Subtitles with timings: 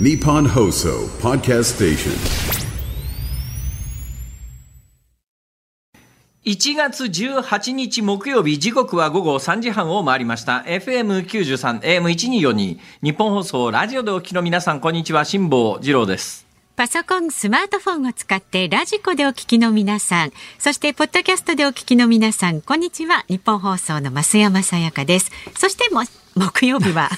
[0.00, 2.12] Nippon Hoso Podcast Station.
[6.44, 16.46] 1月18日木曜日時刻は午後3時半を回りました FM93 AM1242 日本放送ラジオでお聞きの皆さんこんにちは辛坊治郎です
[16.76, 23.24] パソコン、スマートフォンを使ってラジコでお聞きの皆さん、そしてポッドキャストでお聞きの皆さん、こんにちは。
[23.26, 25.32] 日本放送の増山さやかです。
[25.56, 26.04] そしても
[26.36, 27.10] 木曜日は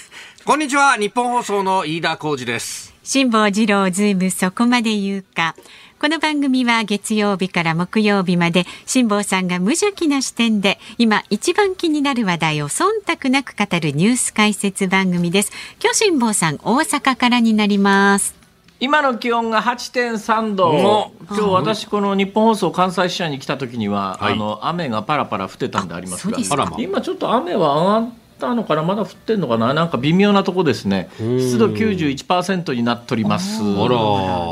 [0.47, 0.97] こんにちは。
[0.97, 2.95] 日本放送の飯田浩二です。
[3.03, 5.55] 辛坊治郎ズームそこまで言うか。
[6.01, 15.53] この番組は月曜日から木曜日まで辛坊さんが無邪気な視点で今一番気になる話題を忖度なく語るニュース解説番組です。
[15.79, 18.35] 今日辛坊さん大阪からになります。
[18.81, 24.33] 今の気温が8.3度今日私この日本放送関西支社に来た時には、はい。
[24.33, 31.09] あの雨がパラパラ降ってたんでありますがす今ちょっと雨は上がったのかなまだ降ってんのかななんか微妙なとこですね。
[31.19, 33.63] 湿度91%になっております。
[33.63, 33.71] あら。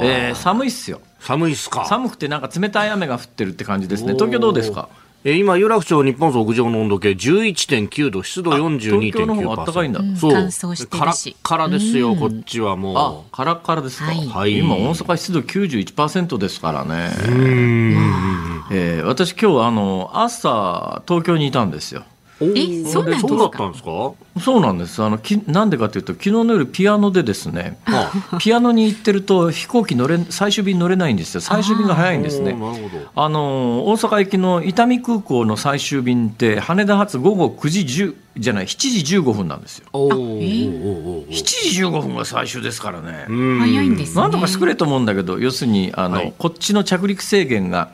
[0.05, 1.01] えー寒いっすよ。
[1.19, 1.85] 寒いっすか。
[1.87, 4.13] 寒くてなんか冷たい雨が降ってるって感じですね。
[4.15, 4.89] 東京どうですか？
[5.25, 10.01] え今有楽町日本屋上の温度計11.9度湿度42.9%東京の方が暖かいんだ。
[10.17, 14.27] そう乾燥してるしカラッカラですよ、こっちはあもカラッカラですか、はい。
[14.29, 14.59] はい。
[14.59, 18.65] 今大阪湿度91%ですからね、ううん。
[18.71, 22.05] えー私今日あの朝東京にいたんですよ。
[22.05, 23.29] おえそうなんですか？
[23.29, 24.13] そうだったんですか？
[24.41, 25.03] そうなんです。
[25.03, 31.41] あのきなんでかというと昨日の夜ピアノでですねあ ピアノに行ってると飛行機乗れ最終便乗れないんですよ。
[31.41, 32.53] 最終便が早いんですね。
[32.53, 33.05] おーなるほど。
[33.23, 39.87] あの大阪行きの伊丹空港の最終便って羽田発午後9時10じゃない7時15分なんですよ。
[39.93, 40.13] おー。
[40.13, 41.29] えおーおーおー。
[41.31, 43.59] 7時15分が最終ですからね、うん。
[43.59, 44.21] 早いんですね。
[44.23, 46.33] なんとかしてくれと思うんだけど要するにあの、はい。
[46.39, 47.91] こっちの着陸制限が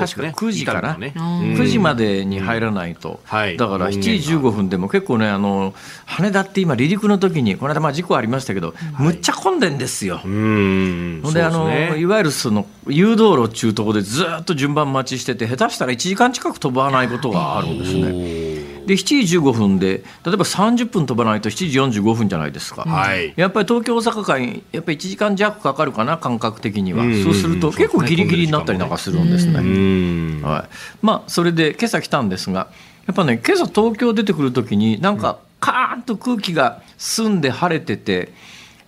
[0.00, 1.12] 確か9時かな、伊丹のね。
[1.16, 1.22] うん。
[1.54, 3.56] 9時までに入らないと、はい。
[3.56, 5.74] だから7時15分でも結構ねあの
[6.06, 10.20] 羽田って今離陸の時にこの間まあ事故ありましたけど、むっちゃ混んでんですよ。
[10.24, 18.51] うんほんであのいわゆるその誘導路っていうところでずっと順番待ちしてて下手したら1時間近く飛ばないことがあるんですね。
[18.86, 22.82] で7時15分で例えば30分飛ばないと7時45分じゃないですか。
[22.82, 23.32] はい。
[23.36, 27.24] やっぱり東京、大阪間、やっぱり1時間弱かかるかな、感覚的には、うん。
[27.24, 29.58] そうすると結構ギリギリになったりなんかするんですね。
[29.58, 30.42] うん。
[30.42, 30.74] はい。
[31.02, 32.68] まあ、それで今朝来たんですが、
[33.06, 38.32] やっぱね、今朝東京出てくるときに、なんか、カーンと空気が澄んで晴れてて、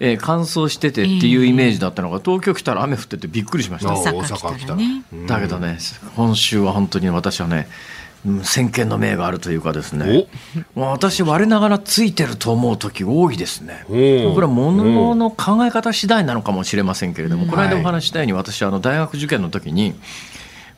[0.00, 3.93] えー乾燥しててっていうイメージだったのが、東京来たら雨降っててびっくりしました。
[3.93, 4.71] あ大阪来た。
[4.71, 5.03] らね。
[5.27, 5.78] だけどね、
[6.16, 8.03] 今週は本当に私はね、うん
[8.43, 10.27] 先見の明があるというかですね、
[10.75, 13.85] 私、我ながらついてると思う時多いですね。
[13.89, 17.84] おこれは物の考え方次第なのかもしれませんけれども、この間おはい。
[17.84, 19.95] 話ししたように、私、あの大学受験の時に、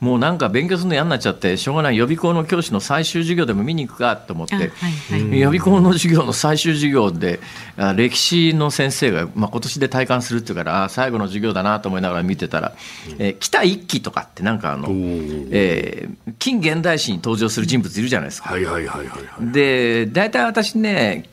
[0.01, 4.71] もうなんか勉強するの嫌になっちゃって、しょうがない予備校の教師の最終授業でも見に行くかと思って、あはい
[5.11, 5.41] はい。
[5.41, 7.41] 予備校の授業の最終授業で、
[7.77, 12.75] あ歴史の先生が、まあ今年で体感するっていうから、あ最後の授業だなと思いながら見てたら、
[13.19, 18.51] えー北一揆とかって、なんかあの、えー近現代史に登場する人物いるじゃないですか。
[18.51, 19.53] はいはいはいはいはい。
[19.53, 21.25] で大体私ね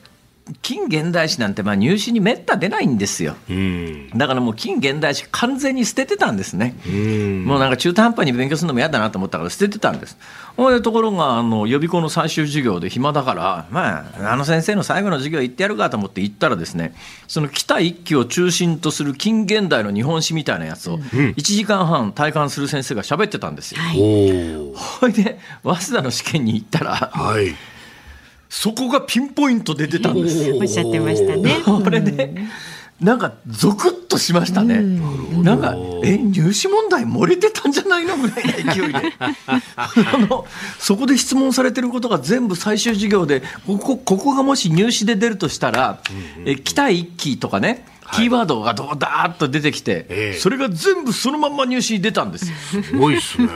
[0.60, 3.34] 近現代史なんてまあ入試にめった出ないんですよ。
[3.48, 4.10] うん。
[4.10, 7.44] だからもう近現代史完全に捨ててたんですね、うん。
[7.46, 10.18] もうなんか中途半端に勉強するのも嫌だなと思ったから捨ててたんです。
[10.56, 16.94] ほんでところがあの予備校の最終授業で暇だからまああの先生の最後の授業行ってやるかと思って行ったらですね
[17.26, 24.76] その北一揆を中心とする近現代の日本史みたいなやつを1時間半体感する先生が喋ってたんですよ、おー。
[24.76, 27.54] ほいで早稲田の試験に行ったらはい
[28.56, 30.56] そこがピンポイントで出たんですよ。
[30.62, 31.56] おっしゃってましたね。
[31.66, 32.36] これで、
[33.00, 34.80] なんかゾクッとしましたね。
[35.42, 39.12] なんか、え、入試問題漏れてたんじゃないのぐらいな勢いで。
[39.76, 39.90] あ
[40.30, 40.46] の、
[40.78, 45.98] そこで質問されてることが全部最終授業で、ここ、ここがもし入試で出るとしたら、
[46.46, 50.38] え、北一揆とかね、キーワードがどうだーっと出てきて、ええ。
[50.38, 52.82] それが全部そのまんま入試に出たんですよ。
[52.82, 53.48] すごいっすね。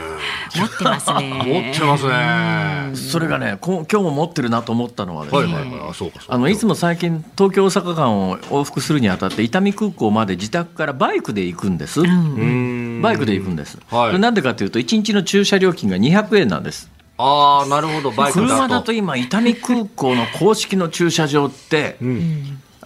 [0.56, 1.70] 持ってます持ね。
[1.74, 2.10] ってますね。
[2.12, 5.90] はそれがね、こ今日も持ってるなと思ったのはですね、いはいはい。
[5.90, 6.34] あそうかそうか。
[6.34, 14.18] あのいつも最近東京大阪間を往復するにあたって伊丹空港まで自宅からバイクで行くんです、うんバイクで行くんです、はい。
[14.18, 16.90] なんでかというと1日の駐車料金が200円なんです。
[17.18, 18.10] ああなるほど。
[18.12, 18.54] バイクだと。
[18.54, 21.98] 車だと今伊丹空港の公式の駐車場って、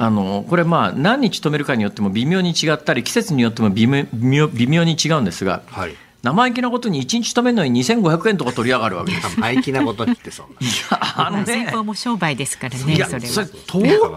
[0.02, 5.94] あのこれまあ何日止めるかによっても微妙に違ったり季節によっても微妙微妙微妙に違うんですがはい。
[6.22, 9.40] 生意気なことに1日止めるのに2500円とか取り上がるわけです。
[9.40, 10.52] 生意気なことってそんな。
[10.60, 13.26] いやあのまあ先ね方も商売ですからいね、それやそれは。
[13.26, 14.12] 東京よ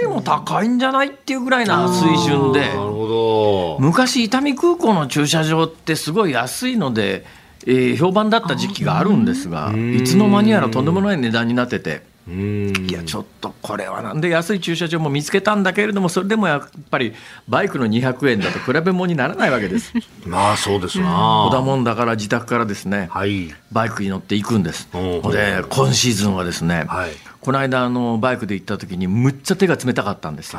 [0.00, 2.60] りも高いんじゃないっていうぐらいな水準で。
[2.60, 3.84] なるほど。
[3.84, 7.24] 昔伊丹空港の駐車場ってすごい安いので、
[7.66, 17.14] えー評判だった時期があるんですがいつの間にやらとんでもない値段になってていやちょっとこれはなんで安い駐車場も見つけたんだけれどもそれでもやっぱり
[17.48, 19.92] バイクの200円だと比べ物にならないわけです。
[20.26, 21.06] まあそうですな。
[21.06, 23.54] もんだから自宅からですね、はい。
[23.70, 24.88] バイクに乗って行くんです。
[24.92, 27.10] で今シーズンはですね、はい
[27.46, 30.58] この間あのバイクで行った時にむっちゃ手が冷たかったんですよ。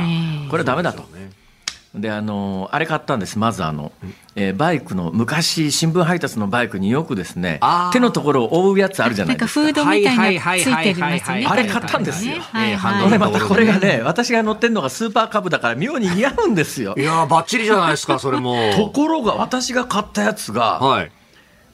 [0.50, 1.04] これはダメだと。
[1.94, 3.92] であのあれ買ったんですまずあの、
[4.40, 9.62] えーバイクの昔新聞配達のバイクによくですねあー手のところを覆うやつあるじゃなないんかですか。
[9.62, 11.46] フードみたいなついてるやつね。
[11.50, 17.02] あれ買ったんですよはいはいこれまたこれがね私が乗ってるのがスーパーカブだから妙に似合うんですよい。
[17.02, 18.56] やー、ばっちりじゃないですか、それも。
[18.76, 21.12] ところが私が買ったやつがはい。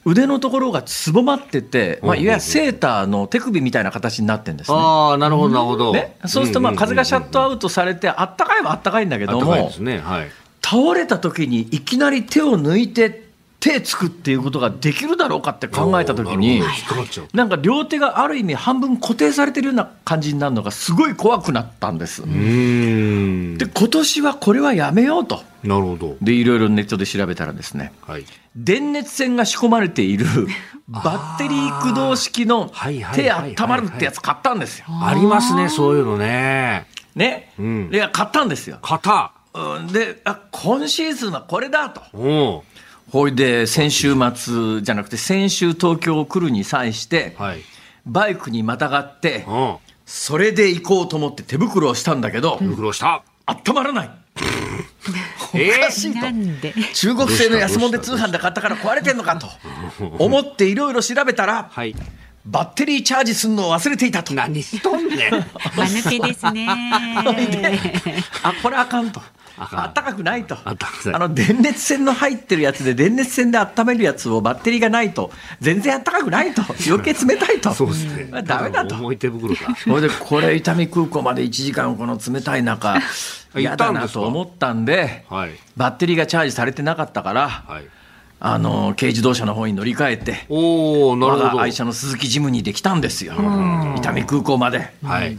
[0.06, 4.76] 腕のところがつぼまってて、まあ、いわゆるセーターの手首みたいな形になってるんですね。
[4.78, 5.92] ああ、なるほど、なるほど。
[5.94, 9.98] ね、そうするとまあ風がシャットアウトされてあったかいはあったかいんだけどもあったかいですね。
[9.98, 10.30] はい。
[10.64, 13.24] 倒れた時にいきなり手を抜いて
[13.60, 16.62] 手つくっていうことができるだろうかって考えた時に
[17.34, 22.22] なんか両手がある意味半分固定されてるような感じになるのがすごい怖くなったんです。
[22.22, 25.42] で今年はこれはやめようと。
[25.62, 26.16] なるほど。
[26.20, 28.24] でいろいろネットで調べたらですねはい。
[28.56, 30.26] 電熱線が仕込まれている
[30.88, 34.86] バッテリー駆動式の手はいはい温まるってやつ買ったんですよ。
[34.88, 36.86] ありますね、そういうのね。
[37.14, 38.78] ね、んいや買ったんですよ。
[38.82, 39.32] 型。
[39.33, 39.33] うん
[39.92, 42.02] であ今シーズンはこれだと。
[42.14, 42.64] お
[43.12, 47.60] ほいで先週末じゃなくて先週東京来るに際して、はい。
[48.06, 49.76] バイクにまたがってうん。
[50.06, 53.22] それで行こうと思って手袋をしたんだけど、苦労した。
[53.46, 54.10] 温まらない
[55.54, 56.74] えおかしいとなんで？
[56.94, 59.46] 中国製の安物で通販で買ったから壊れてんのかと
[60.18, 61.94] 思っていろいろ調べたらはい。
[62.46, 65.30] バッテリーチャージするのを忘れていたと何しとんねん。
[65.30, 65.44] 間
[65.84, 66.68] 抜けですね。
[68.42, 69.22] あこれあかんと。
[69.56, 75.30] あったかくないとあったかくないあの電熱線の入ってるやつで電熱線で温めるやつをバッテリーがないと
[75.60, 78.42] 全然あったかくないと余計冷たいと そうですね。
[78.42, 79.74] ダメだと重い手袋か。
[79.78, 83.00] それでこれ伊丹空港まで1時間この冷たい中
[83.54, 85.52] 嫌だなと思ったんではい。
[85.76, 87.84] バッテリーがチャージされてなかったからはい。
[88.40, 91.56] あの軽自動車の方に乗り換えておおなる我ほど。
[91.56, 93.34] が愛車の鈴木ジムニーで来たんですよ
[93.96, 94.92] 伊丹空港まで。
[95.02, 95.38] はい。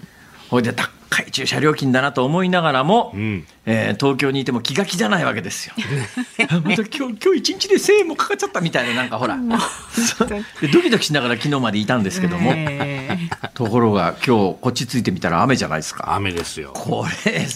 [0.50, 0.90] ほいで高
[1.24, 5.74] い駐車料金だなと思いながらも、んえー東京にいても気が気じゃないわけですよ。
[6.64, 9.38] また今日今日一日で1000円もかかっちゃったみたいななんかほら
[10.18, 10.28] そう
[10.62, 13.18] でドキドキしながら昨日までいたんですけども、え
[13.56, 16.14] ところが今日こっち着いてみたら雨じゃないですか。
[16.16, 16.72] 雨ですよ。
[16.76, 17.48] これ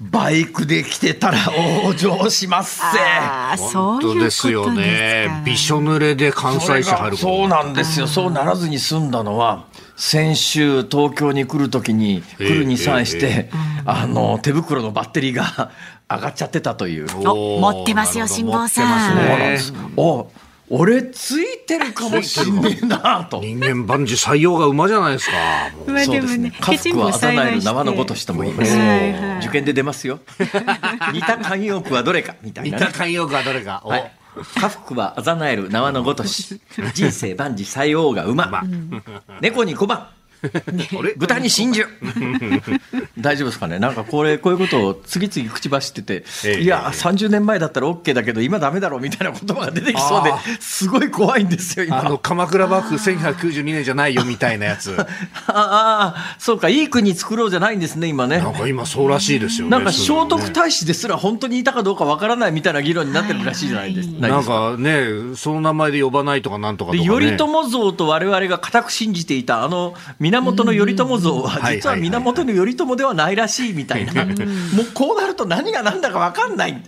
[0.00, 2.98] バイクで来てたら往生しますぜ。
[3.00, 5.42] ああ、そういうこと本当でですすよね。
[5.44, 9.66] びしょ濡れで関西市入るそうなんですよ、そうならずに済んだのは、
[9.96, 13.50] 先週、東京に来るときに、ええ来るに際して、え
[13.84, 15.70] あの手袋のバッテリーが
[16.10, 17.06] 上がっちゃってたという。
[17.28, 18.70] お持ってますよ辛坊さん。
[18.70, 19.50] そうなんね。
[19.52, 20.28] ですお
[20.72, 23.40] 俺ついてるかもしんねえなと。
[23.40, 25.34] 人間万事採用が馬じゃないですか。
[25.84, 26.52] そうですね。
[26.60, 28.76] 家福はあえる縄のごとしとも言います。
[28.76, 30.20] はいはい受験で出ますよ。
[31.12, 33.82] 似た慣用句はどれかみたい似なね、た慣用句はどれか。
[33.84, 34.12] おはい。
[34.60, 36.60] 家福はあざなえる縄のごとし。
[36.94, 38.62] 人生万事採用が馬。
[39.40, 40.08] 猫に小判。
[40.42, 41.14] あれ？
[41.16, 41.86] 豚に真珠
[43.18, 43.78] 大丈夫ですかね？
[43.78, 54.96] なんかこれこういうことを次々口走ってて、ええいや30年前だったら OK だけど今ダメだろうみたいな言葉が出てきそうであすごい怖いんですよ今あの鎌倉幕府1192年じゃないよみたいなやつ。
[55.46, 59.70] ああそうかいい国作ろうじゃないんですね今ねなんか今そうらしいですよね。
[59.70, 64.50] なんか聖徳太子ですら本当にいたかどうかわからないみたいな議論になってるらしいじゃないですないなんか。
[64.50, 67.08] かね、その名前で呼ばないとかなんとかとか、ね。
[67.08, 69.94] で頼朝像と我々が固く信じていたあの
[70.30, 74.24] 源頼朝像ははい実は源頼朝ではないらしいみたいな。
[74.24, 74.36] もう
[74.94, 76.82] こうなると何が何だか分かんない、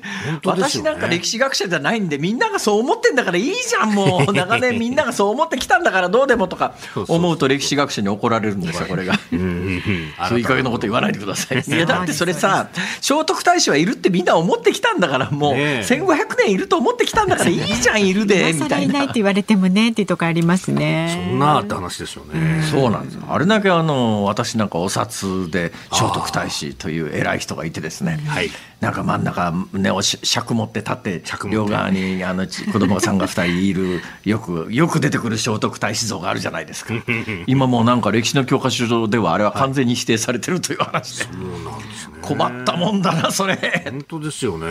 [0.45, 4.33] 私なんか歴史学者じゃないんでみんながそう思ってんだからいいじゃんもう。
[4.33, 6.75] 長年みんながそう思ってきたんだからどうでもとか。
[7.09, 9.15] 思うと歴史学者に怒られるんですよこれが。
[9.15, 11.63] そういういい加減なこと言わないでください。
[11.67, 12.69] いやだってそれさ
[13.01, 15.55] 聖徳太子はいるってみんな思ってきたんだからもう。
[15.55, 15.87] ねえ。
[15.89, 19.13] 1500年いると思ってきたんだからいいじゃんいるでみ今たいな更いないって。
[19.15, 21.27] 言われてもねっていうとこありますね。
[21.29, 22.63] そんなって話ですよね。
[22.71, 28.51] そうなんですよあれだけあの私なんかお札で聖徳太子という偉い人がいてですね、はい。
[28.81, 36.95] なんか真ん中、ね、おし尺持って立って両側にあのち子供さんが2人いるよくよく出てくる聖徳太子像があるじゃないですか。
[37.47, 41.27] 今もうなんか歴史の教科書上ではあれは完全に否定されてるという話で、
[42.21, 43.57] 困ったもんだなそれ。
[43.91, 44.67] 本当ですよね。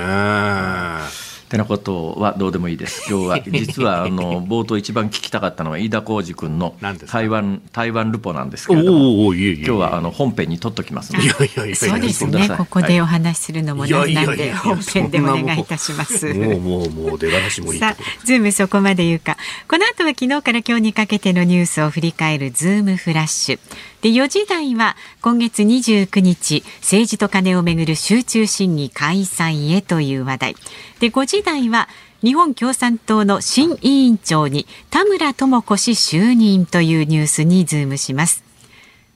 [1.51, 3.03] てなことはどうでもいいです。
[3.11, 6.75] 今日は実はあの 冒頭一番聞きたかったのは飯田浩司君の
[7.11, 11.25] 台湾台湾ルポなんですけれども、おおいえいえいえ今日はあの本編に取っときますので。
[11.25, 12.49] いやいやいやそうですね。
[12.57, 16.33] ここでお話しするのもなんなんで、本編でお願いいたします。
[16.33, 19.37] もうもうもう出話もいいとさこあ、ズームそこまで言うか。
[19.67, 23.59] この後は昨日から今日にかけてのニュースを振り返るズームフラッシュ。
[24.01, 30.55] で、4時台は今月29日、政治と金をめぐる集中審議開催へという話題。
[30.99, 31.87] で、5時台は
[32.23, 38.43] 日本共産党の新委員長に田村智子氏就任というニュースにズームします。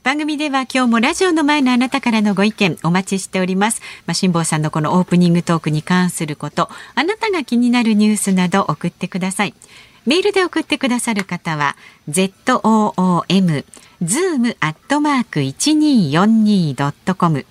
[0.04, 3.82] 番組では今日もラジオの前のあなたからのご意見お待ちしております。
[4.06, 9.56] まあ、辛坊さんのこのオープニングトークに関すること、あなたが気になるニュースなど送ってください。
[10.06, 11.76] メールで送ってくださる方は、
[12.08, 13.66] zoom、
[14.02, 17.46] zoom アットマーク 1242.com。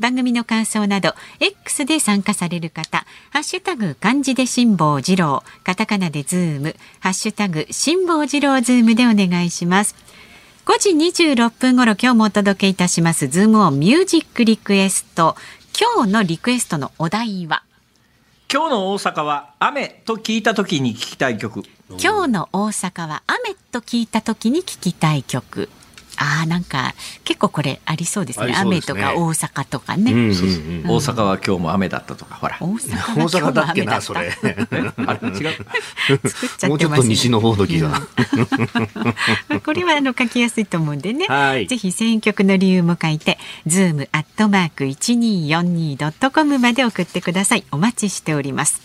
[0.00, 9.94] 番組の感想など X で参加される方、ハッシュタグ漢字で辛坊治郎、カタカナでズーム、ハッシュタグ辛坊治郎ズームでお願いします。
[10.66, 15.36] 5時26分頃今日もお届けいたしますズームオンミュージックリクエスト
[15.78, 17.62] 今日のリクエストのお題は？
[18.50, 21.62] 今日の大阪は雨と聞いた時に聞きたい曲。
[21.90, 25.68] 今日の大阪は雨と聞いた時に聞きたい曲
[26.18, 26.94] あーなんか
[27.24, 30.34] 結構これありそうですねね雨とか大阪とかね、うんうんうん
[30.84, 32.56] 大阪は今日も雨だったとか、ほら。
[32.60, 35.54] 大阪だっけなそれあれ違う。
[36.28, 38.02] 作っちゃもうちょってますねっと西の方の気が、
[39.64, 41.26] これはあの書きやすいと思うんでね。
[41.26, 47.64] はいぜひ選曲の理由も書いて、ズームアットマーク一二四二ドットコムまで送ってください。
[47.70, 48.80] お待ちしております。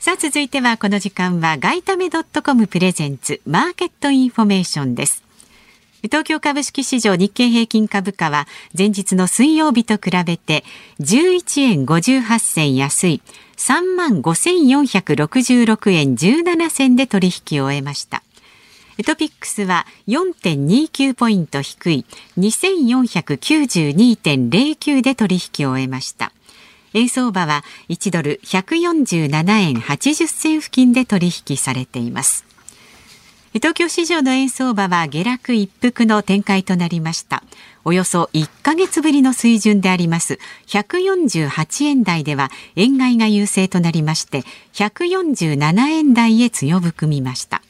[0.00, 5.27] さあ続いてはこの時間は外為ドットコムプレゼンツマーケットインフォメーションです。
[6.02, 10.62] 東京株式市場日経平均株価は前日の水曜日と比べて
[11.00, 13.20] 11円58銭安い
[13.56, 18.22] 3万5466円17銭で取引を終えました。
[19.04, 22.04] トピックスは4.29ポイント低い
[22.38, 26.32] 2492.09で取引を終えました。
[26.94, 32.47] 円相場は1ドル147円80銭付近で取引されています。
[33.58, 37.42] 東京市場の円相場は下落一服の展開となりました。
[37.84, 44.42] およそ1ヶ月ぶりの水準であります148円台では円買いが優勢となりまして
[44.74, 47.62] 147円台へ強含みました。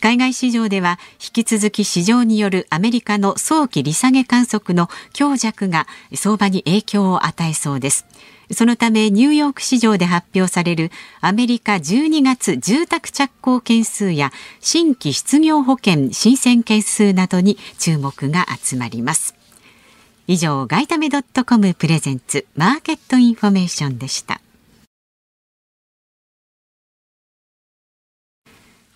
[0.00, 8.06] 海外市場では引き続き市場によるアメリカの早期利下げ観測の強弱が相場に影響を与えそうです。
[8.50, 14.30] そのためニューヨーク市場で発表されるアメリカ12月住宅着工件数や
[14.60, 19.34] 新規失業保険申請件数などに注目が集まります。
[20.26, 24.41] 以上、外為ドットコムプレゼンツマーケットインフォメーションでした。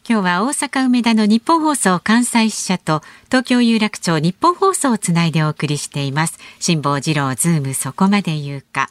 [0.09, 6.39] 今日は大阪梅田のニッポン放送関西支社と東京有楽町ニッポン放送をつないでお送りしています。
[6.61, 8.89] 辛坊治郎ズームそこまで言うか。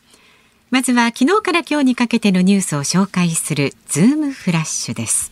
[0.71, 5.31] まずは昨日から今日にかけてのニュースを紹介するズームフラッシュです。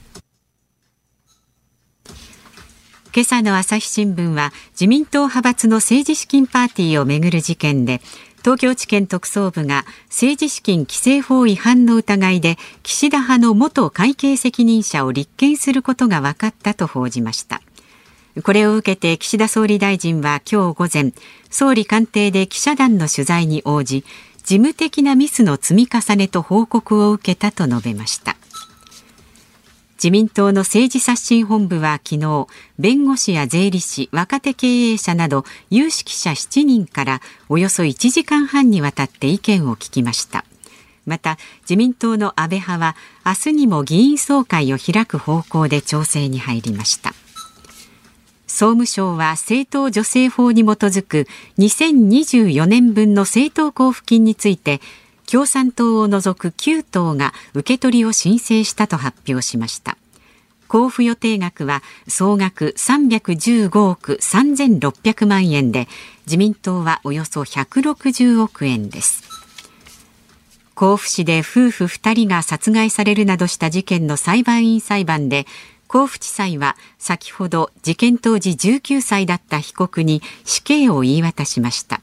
[3.14, 8.00] 今朝の朝日新聞は自民党派閥の政治資金パーティーをめぐる事件で
[8.44, 17.62] 東京地検特捜部が政治資金規正法違反の疑いで岸田派の元会計責任者を立件することが分かったと報じました。
[18.44, 21.14] これを受けて岸田総理大臣は今日午前
[21.50, 24.04] 総理官邸で記者団の取材に応じ
[24.44, 28.36] 事務的なミスの積み重ねと報告を受けたと述べました。
[30.04, 40.44] 自民党の政治刷新本部は昨日弁護士や税理士若手経営者など有識者7人からおよそ1時間半にわたって意見を聞きました。
[41.06, 47.14] また自民党の安倍派は明日にも議員総会を開く方向で調整に入りました。
[48.46, 51.28] 総務省は政党助成法に基づく
[51.60, 54.82] 2024年分の政党交付金について
[55.30, 59.98] 共産党を除く9党が受け取りを申請したと発表しました。
[60.74, 65.88] 交付予定額は総額315億3600万円で
[66.26, 69.24] 自民党はおよそ160億円です。
[70.76, 75.46] 甲府市で夫婦2人が殺害されるなどした事件の裁判員裁判で
[75.88, 82.02] 甲府地裁は先ほど事件当時19歳だった被告に死刑を言い渡しました。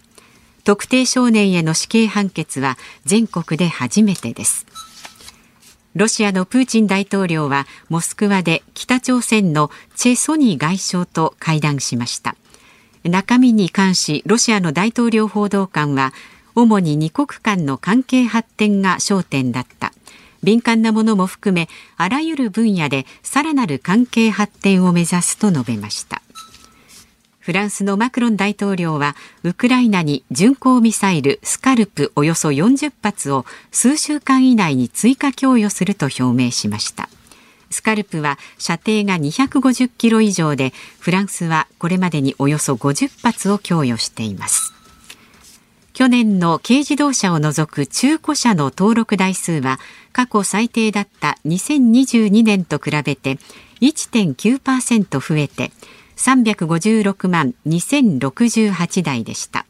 [0.65, 4.67] 特定少年への死刑判決は全国で初めてです。
[5.95, 12.37] ロシアのプーチン大統領はモスクワで北朝鮮のチェ・ソニー外相と会談しました。
[13.03, 16.13] 中身に関しロシアの大統領報道官は
[16.55, 19.93] 主に二国間の関係発展が焦点だった。
[20.43, 26.20] 敏感なものも含めあらゆる分野でさらなる関係発展を目指すと述べました。
[27.41, 37.09] フランスのマクロン大統領はウクライナに巡航ミサイルスカルプおよそ40発を数週間以内に追加供与すると表明しました。
[37.71, 44.75] スカルプは射程が250キロ以上でフランスはこれまでにおよそ50発を供与しています。
[45.95, 49.79] 去年の軽自動車を除く中古車の登録台数は
[50.13, 53.39] 過去最低だった2022年と比べて
[53.81, 55.73] 1.9%増えて
[56.21, 59.65] 356万2068台でした。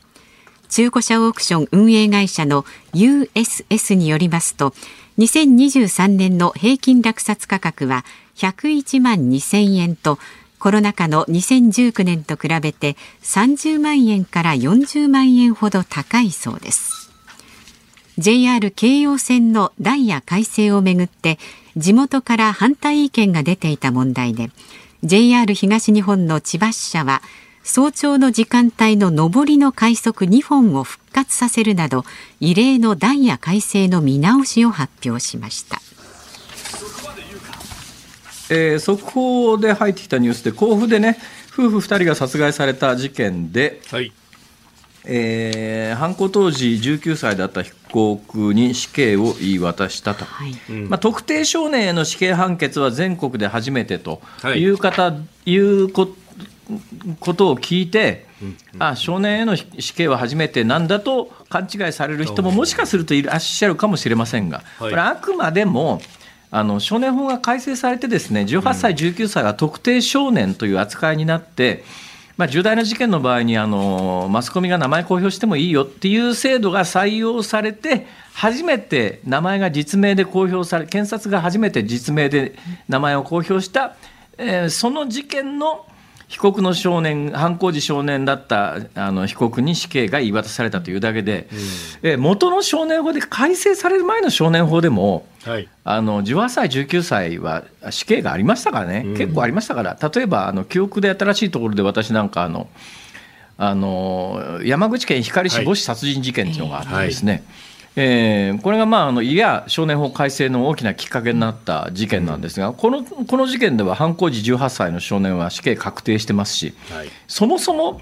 [0.68, 4.72] 中古車オークション運営会社の USS によりますと
[5.18, 8.04] 2023年の平均落札価格は
[8.36, 10.18] 101万2000円と
[10.60, 17.10] コロナ禍の2019年と比べて30万円から40万円ほど高いそうです。
[18.18, 21.38] JR 京葉線のダイヤ改正をめぐって
[21.76, 24.50] 地元から反対意見が出ていた問題で
[25.02, 27.22] JR 東日本の千葉支社は
[27.62, 32.04] 早朝の時間帯の上りの快速2本を復活させるなど
[32.38, 35.78] 異例のダイヤ改正の見直しを発表しました
[38.52, 41.16] えー、速報で入ってきたニュースで甲府でね
[41.52, 44.12] 夫婦2人が殺害された事件で、はい。
[45.04, 50.54] えー犯行当時19歳だった被告に死刑を言い渡したと、はい。
[50.88, 54.60] まあ、特定少年への死刑判決は全国で初めてとはい。
[54.60, 55.12] いう方、
[55.44, 56.08] いうこ
[57.18, 58.26] ことを聞いて、
[58.78, 64.90] あ少年への死刑は初めてなんだと勘違いされる人ももしかするといらっしゃるかもしれませんが、はい。
[64.90, 66.00] これあくまでも
[66.50, 71.84] あの少年法が改正されてですね18歳、19歳は特定少年という扱いになって、
[72.40, 82.54] まあ、重大な事件の場合にあのマスコミが名前公表してもいいよっていう制度が採用されて初めて名前が実名で公表され検察が初めて実名で
[82.88, 83.94] 名前を公表した、
[84.38, 85.84] えーその事件の
[86.30, 91.48] 被告の少年犯行時少年だったあの被告に死刑が言い渡されたというだけで、
[92.02, 95.68] えー元の少年法で改正される前の少年法でもはい。
[95.84, 102.68] あの18歳、19歳は死刑がありましたからね、結構ありましたから、例えばあの記憶で新しいところで私なんかあの、
[103.56, 107.42] あの山口県光市はい母子殺人事件っていうのがあってですね、
[107.96, 117.08] えーこれが、まあ、あのいや少年法改正の大きなきっかけになった事件なんですが、このこの事件では犯行時18歳の少年は死刑確定してますし、はい。
[117.26, 118.00] そもそも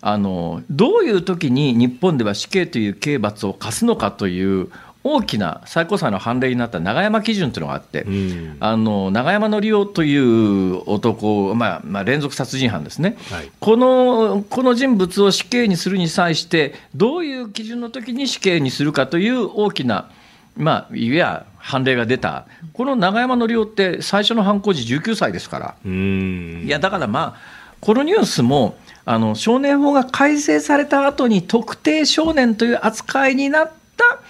[0.00, 4.70] あのどういう時に日本では死刑という刑罰を課すのかという
[5.14, 8.56] 大きな最高裁の判例になった永山基準というのがあって、うん。
[8.60, 20.10] あの永山則夫という男、まあまあ、連続殺人犯ですね、はいこのこの人物を死刑にするに際して、どういう基準の時に死刑にするかという大きな、
[20.56, 25.74] まあ、いわや判例が出た、この永山則夫って、最初の犯行時19歳ですから。
[25.84, 26.62] うん。
[26.64, 34.20] いやだからまあこのニュースもあの少年法が改正された後に特定少年という扱いになった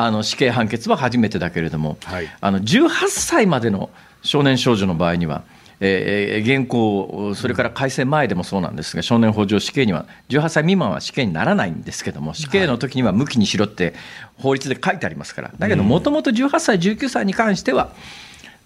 [0.00, 2.28] あの死刑判決は初めてだけれども、はい。
[2.40, 3.90] あの18歳までの
[4.22, 5.42] 少年少女の場合には、
[5.80, 13.92] えー現行、それから改正前でもそうなんですが、少年法上、死刑には、18歳未満は死刑にならないんですけども、死刑の時には無期にしろって
[14.36, 17.90] 法律で書いてありますから、だけど、もともと18歳、19歳に関しては、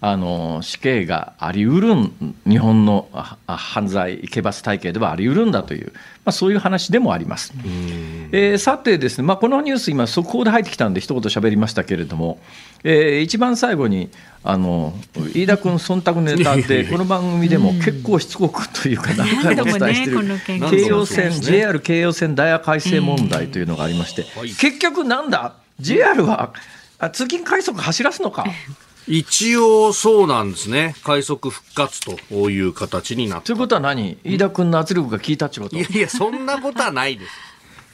[0.05, 3.07] あの死刑がありうるん、日本の
[3.47, 5.93] 犯罪、刑罰体系ではありうるんだという、
[6.25, 7.53] まあ、そういう話でもあります。
[8.33, 12.39] えーさてですね、まあ、このニュース、今、速報で入ってきたんで、一言喋りましたけれども、
[12.83, 14.09] えー一番最後に、
[14.43, 14.93] あの
[15.33, 20.21] 飯田君、忖度ネタって、この番組でも結構しつこくというか、何回もお伝えしてる
[20.69, 24.25] 京葉線、JR 京葉線ダイヤ改正問題というのがありまして、
[24.59, 26.51] 結局なんだ、JR は
[26.99, 28.43] あ通勤快速走らすのか？
[29.07, 30.95] 一応そうなんですね。
[31.03, 34.17] 快速復活という形になったということは何？
[34.23, 35.75] 飯田君の圧力が効いたってこと？
[35.75, 37.31] いやいや、そんなことはないです。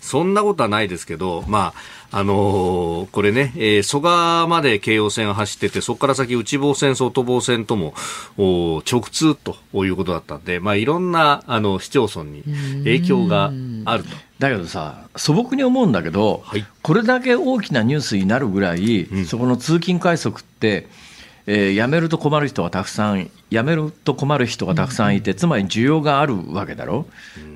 [0.02, 1.74] そんなことはないですけど、ま
[2.12, 7.94] あ、あのーこれね、えー蘇我まで京葉線を走ってて、そこから先内房線、外房線とも、
[8.38, 12.44] お直通ということだったんで、まあ、いろんな、あの、市町村に
[12.84, 13.52] 影響が
[13.86, 14.10] あると。
[14.40, 20.88] だけどさ素朴に思うんだけど、はいこれだけ大きなニュースになるぐらい、そこの通勤快速って、
[21.46, 27.06] えー辞めると困る人がたくさん辞めると困る人がたくさんいて、つまり需要があるわけだろ、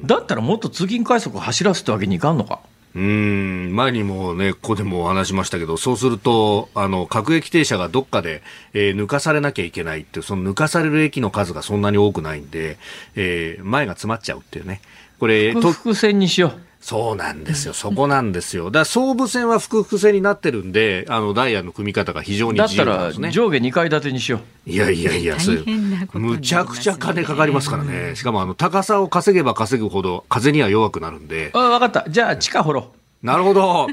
[0.06, 2.60] だったらもっと通勤快速を走らすってわけにいかんのか？
[2.96, 8.44] うーん、前にもね、ここでもお話しましたけど、そうすると、あの、各駅停車がどっかで、
[8.74, 12.78] えー抜かされなきゃいけないっていう、その抜かされる駅の数がそんなに多くないんで、
[13.16, 14.82] えー前が詰まっちゃうっていうね。
[15.20, 16.62] これ、と複線にしよう。
[16.84, 17.74] そうなんですよ。
[17.74, 18.66] そこなんですよ。
[18.66, 23.32] だから総武線は複々線になってるんで、あのダイヤの組み方が非常に自由なんですね。
[23.32, 24.70] 上下2階建てにしよう。
[24.70, 28.18] いやいやいや、それ大変なことになりますよねむちゃくちゃ金かかりますからね。
[28.18, 31.52] しかもあの高さを稼げば稼ぐほど風には弱くなるんで。
[31.54, 32.10] あ分かった。
[32.10, 32.92] じゃあ地下掘ろ
[33.22, 33.88] なるほど。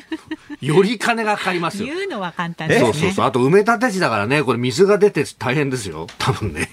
[0.61, 1.87] より金がかかりますよ。
[1.95, 2.93] 言うのは簡単ですね。
[2.93, 3.25] そうそうそう。
[3.25, 6.09] あと埋め立て地だからね、これ水が出て大変ですよ。
[6.19, 6.69] 多分ね。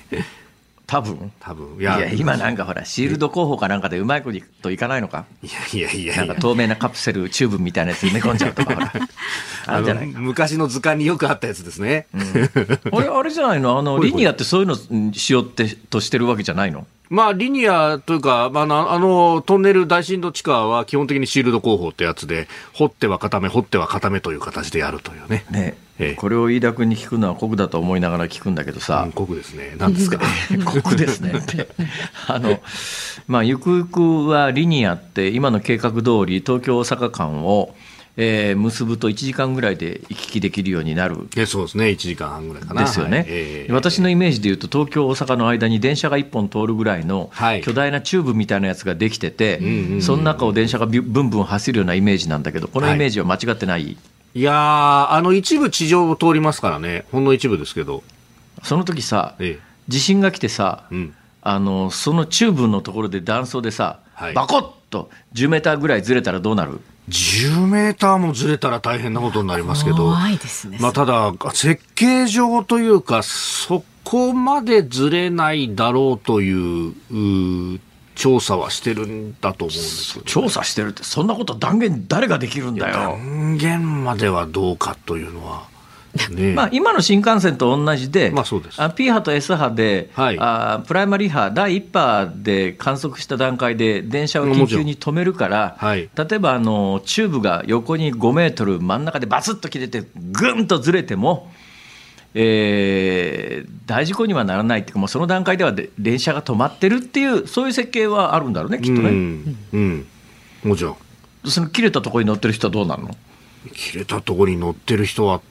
[0.88, 0.91] う。
[0.91, 1.32] 多分。
[1.39, 1.76] 多分。
[1.76, 5.26] いいや、や、今なんかほら、シールド候補かなんかでうまいこといかないのか？
[5.43, 8.93] いやいやいやないんやか透明なカプセル、チューブみたいなやつ埋め込んじゃうとか、ほら。
[9.67, 10.19] あるんじゃないか。
[10.19, 12.08] 昔の図鑑によくあったやつですね。
[12.13, 13.78] あれ、あれじゃないの？
[13.78, 16.88] あの、リニアってそういうのうんしようって、としてるわけじゃないの？
[17.10, 25.45] まあ、リニアというか、まああの、あのトンネル大深度地下は基本的にシールド工法ってやつで、掘っては固め、掘っては固めという形でやるというね。
[25.50, 29.75] ねええこれを飯田君に聞くのは酷だと思いながら聞くんだけどさ暗、黒ですね。
[29.77, 30.19] なんですか？
[30.65, 31.67] 酷ですねって。
[32.27, 32.60] あの、
[33.27, 37.75] まあ、ゆくゆくはリニアって、今の計画通り、東京・大阪間を、
[38.19, 41.86] えー結ぶと1時間ぐらいで行き来できるようになるえそうですね。
[41.86, 42.81] 1時間半ぐらいかな。
[42.81, 53.97] ですよね、はいええ私のイメージでいうと東京大阪の間に電車が1本通るぐらいのはい巨大なチューブみたいなやつができてて、んうんうんその中を電車がビュブンブン走るようなイメージなんだけどこのイメージは間違ってない、い？
[54.41, 57.06] やー、あの一部地上を通りますからね。
[57.12, 58.04] ほんの一部ですけど。
[58.63, 61.13] その時さえ地震が来てさ、えうん。
[61.41, 69.97] あのそのチューブのところで断層でさ、はいバコッと10メーターぐらいずれたらどうなる？10メーターもずれたら大変なことになりますけど。
[69.97, 70.78] 怖いですね。
[70.82, 76.93] まあ、ただ、設計上というか、そこまでずれないだろうという
[78.17, 82.93] 調査はしてるんだと思うんですけど、調査してるってそんなこと断言誰ができるんだよ。
[82.93, 85.65] 断言まではどうかというのは、
[86.32, 88.82] ねまあ、今の新幹線と同じで、まあそうです。
[88.82, 90.38] あ P 波と S 波で、はい。
[90.39, 96.10] あプライマリー波、第1波で観測した段階で、電車を緊急に止めるから、はい。
[96.15, 101.51] 例えばあのチューブが横に5メートル、真ん中でバツッと切れて、ぐんとずれても、
[102.39, 109.10] えー大事故にはならないっていうか、もうその段階ではで電車が止まってるっていう、そういう設計はあるんだろうね、きっとね。
[109.10, 110.06] うん、うん、
[110.65, 110.97] もちろん。
[111.50, 113.15] その切れたところに乗ってる人はどうなるの？
[113.73, 115.41] 切れたところに乗ってる人は、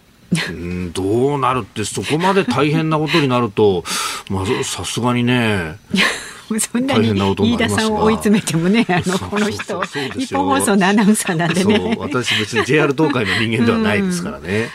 [0.51, 3.83] うん、 どうなるって、そこまで大変なことになると、
[4.29, 5.77] まあ、さすがにね、
[6.61, 11.97] そんなに大変なことに飯田なりますがさんを追い詰めてもね、あのこの人日本放送のアナウンサーなんでそうね。
[11.99, 14.69] 私別に JR 東海の人間ではないですからね。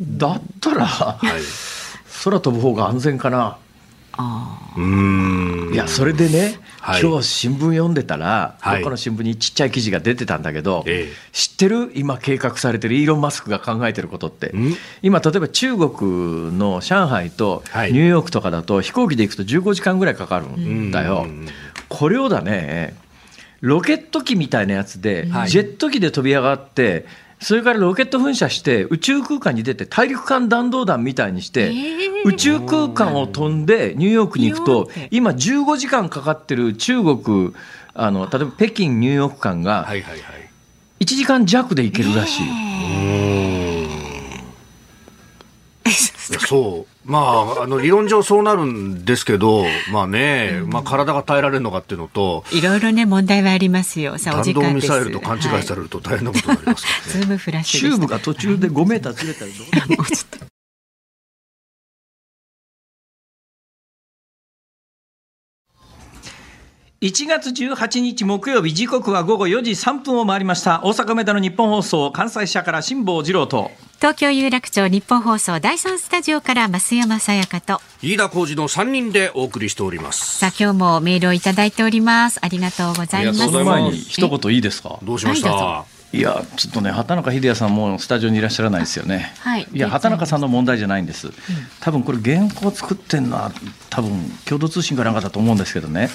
[0.00, 1.42] だったら、はい。
[2.24, 3.58] 空飛ぶ方が安全かな。
[4.76, 5.74] うーん。
[5.74, 14.74] いや、それでね、はい今日新聞読んでたら、はいどっかの新聞にちっちゃい記事が出てたんだけど、ええ知ってる今計画されてるイーロン・マスクが考えてることってん？
[15.02, 21.24] 今、例えば中国の上海とはいニューヨークとかだと、飛行機で行くと15時間ぐらいかかるんだよ。
[21.26, 21.46] うん
[21.88, 22.96] これをだね、
[23.60, 27.06] ロケット機みたいなやつで、はいジェット機で飛び上がって、
[27.40, 31.72] それからロケット噴射して、宇宙空間に出て、大陸間弾道弾みたいにして、
[32.24, 37.54] 宇宙空間を飛んで、ニューヨークに行くと今、15時間かかってる中国、
[37.94, 40.20] あの例えば北京、ニューヨーク間が、はいはいはい。
[41.00, 43.77] 1時間弱で行けるらしい。
[46.30, 47.10] いやそう。
[47.10, 54.18] まあ、あの、理論上そうなるんですけど、まあね、まあ体が耐えられるのかっていうのと、いろいろね問題はありますよ。
[54.18, 54.84] さあお弾道時間です。
[54.84, 57.12] ミサイルと勘違いされると大変なことになりますからね。
[57.24, 58.08] ズームフラッシュチューブ。
[58.08, 60.46] が途中で5メーターずれたらどうなるもうちょっと
[67.00, 77.80] 1月18日木曜日時刻は午後4時3分を回りました大阪梅田の日本放送関西支社から辛坊治郎と東京有楽町日本放送第三スタジオから増山さやかと。
[78.00, 80.38] 飯田浩二の3人でお送りしております。
[80.38, 82.38] さあ今日もメールをいただいております。
[82.40, 83.38] ありがとうございます。
[83.40, 85.00] その前に一言いいですか？
[85.02, 89.34] どうしました、はいどいやちょっとね畑中秀也さんもスタジオにいらっしゃらないですよね。
[89.40, 91.30] はいや畑中さんの問題じゃないんです、
[91.80, 93.52] 多分これ原稿作ってんのは
[93.90, 96.08] 多分共同通信かなんかだと思うんですけどね。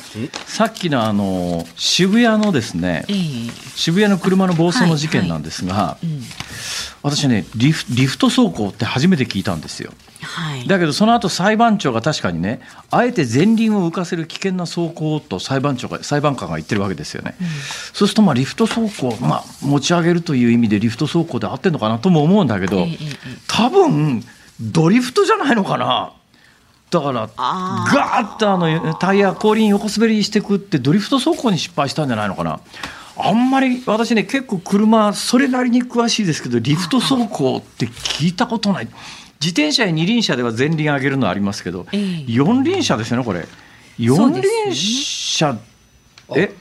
[0.48, 3.16] さっきのあの渋谷のですねええ。
[3.76, 5.98] 渋谷の車の暴走の事件なんですが、
[7.04, 9.92] 私ねリフリフト走行って初めて聞いたんですよ。
[10.22, 10.68] はい。
[10.68, 17.36] だけどその後裁判長が確かにねあえて前輪を浮かせる危険な走行と裁判長が裁判官が言ってるわけですよね、
[17.94, 22.88] そうするとまあリフト走行、まあ、持ち上げるという意味でリフト走行で合ってるのかなとも思うんだけど、
[23.48, 24.24] 多分
[24.62, 26.14] ドリフトじゃないのかな。
[26.90, 32.60] だからあガーッとあのタイヤ後輪横滑りしてくってドリフト走行に失敗したんじゃないのかな
[33.18, 38.88] あんまり私ね結構車それなりに詳しいですけどリフト走行って聞いたことない。
[39.40, 42.26] 自転車や二輪車では前輪上げるのはありますけど、ええ。
[42.28, 43.46] 四輪車ですよねこれ。
[44.00, 45.60] 四輪車
[46.36, 46.54] え？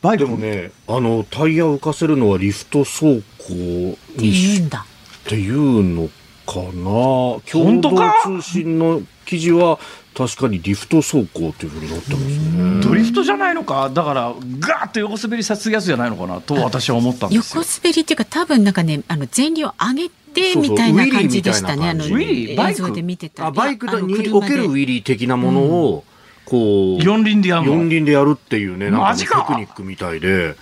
[0.00, 0.24] バイク？
[0.24, 4.86] でもねあのタイヤを浮かせるのはリフト走行ってにし言うんだ。
[5.26, 6.08] っていうの
[6.46, 6.70] かな。
[6.72, 8.14] 共同本当か？
[8.24, 9.78] 通信の記事は
[10.16, 12.80] 確かにリフト走行っていうふうになってますね。
[12.82, 13.90] ドリフトじゃないのか？
[13.90, 21.90] だからガーッと横滑りさせるやつじゃないのかなと私は思ったんです横よ滑りっていうか多分なんかねあの前輪を上げてみたいな感じでしたね。
[21.90, 22.82] あのウィリーみたいな感じ。
[22.82, 24.30] 映像で見てたあバイクにいやあの車で。
[24.30, 26.04] 置けるウィリー的なものを、
[26.46, 27.74] こう四輪でやんの？
[27.74, 30.56] 四輪でやるっていうねなんかねテクニックみたいで。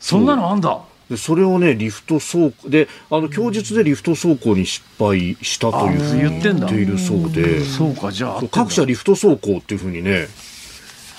[0.00, 6.66] そんなのあんだでそれをねリフト走行であの供述でリフト走行に失敗したというふうにあ言ってんだ。
[6.66, 7.64] 言っているそうで。
[7.64, 10.28] そうかじゃあ各社リフト走行っていうふうにね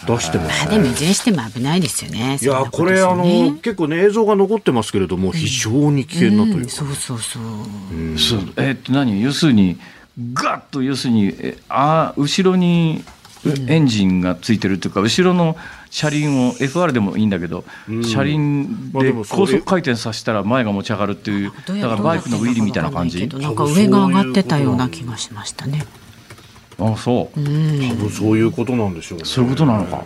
[0.08, 0.68] 出してますね。
[0.68, 2.40] あでもいずれにしても危ないですよね。
[2.42, 3.24] いやこれあの
[3.56, 7.44] 結構ね映像が残ってますけれども非常に危険なというか、そうそうそう。
[8.18, 8.54] そう。
[8.58, 9.22] えっと何？
[9.22, 9.78] 要するに
[10.34, 13.04] ガッと要するにえあ後ろに
[13.68, 15.58] エンジンがついてるというか後ろの
[15.92, 18.04] 車輪を FR でもいいんだけど、ん。
[18.04, 23.20] 車輪で高速回転させたら前が持ち上がるっていうだからバイクのウィリーみたいな感じ。
[23.20, 25.86] ないけどなんか上が上がってたような気がしましたね。
[26.80, 29.26] あそう、多分そういうことなんでしょうね。
[29.26, 30.06] そういうことなのか。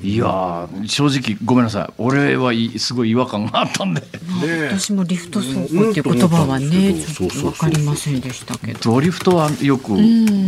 [0.00, 1.94] いやー正直ごめんなさい。
[1.98, 4.02] 俺はいすごい違和感があったんで。
[4.70, 7.02] 私もリフト走行っていう言葉はねうん。
[7.02, 8.78] ちょっとわかりませんでしたけど。
[8.78, 9.90] ドリフトはよく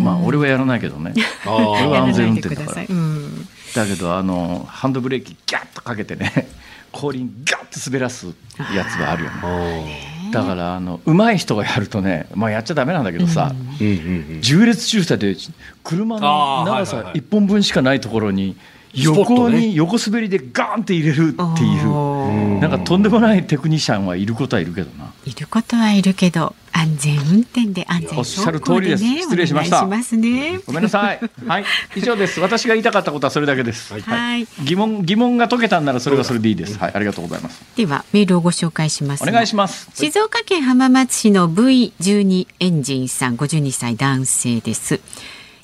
[0.04, 1.14] まあ俺はやらないけどね。
[1.44, 2.82] あ俺はー安全運転だから。
[2.82, 2.86] い。
[2.86, 6.48] うんだけどあのハンドブレーキギャッとかけてね
[6.92, 8.26] 後輪ガッと滑らす
[8.74, 10.30] やつがあるよね。
[10.32, 13.90] だからあの上手い人がやるとねまあやっちゃダメなんだけどさ、うんう
[14.38, 15.36] ん重列駐車で
[15.82, 17.20] 車の長さあーはいはいはい。
[17.20, 18.56] 1本分しかないところに
[18.94, 21.88] 横に横滑りでガーンって入れるっていう。
[21.88, 22.60] うん。
[22.60, 25.12] なんかとんでもないテクニシャンはいることはいるけどな。
[25.24, 29.84] いることはいるけど安全運転で安全おっしゃる走行で通りですね失礼しました。
[29.84, 30.60] お願いしますね。
[30.66, 31.20] ごめんなさい。
[31.46, 31.64] はい。
[31.94, 32.40] 以上です。
[32.40, 34.02] 私が言いたかったことはそれだけです、 はい。
[34.02, 34.46] はい。
[34.64, 36.78] 疑問疑問が解けたんならそれはそれでいいです。
[36.78, 36.92] はい。
[36.94, 37.62] ありがとうございます。
[37.76, 39.22] ではメールをご紹介します。
[39.22, 39.88] お願いします。
[39.94, 45.00] 静岡県浜松市の V12 エンジンさん52歳男性です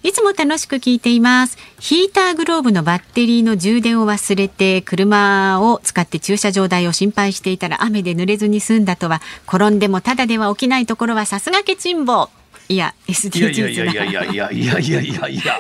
[0.07, 1.59] いつも楽しく聞いています。
[1.81, 12.29] ヒーターグローブのバッテリーの充電を忘れて車を使って駐車場代を心配していたら雨で濡れずに済んだとは転んでもただでは起きないところはさすがケチンボ。
[12.69, 15.57] いやいやいやい SDGs やいやいやいやいやいやいやいやいや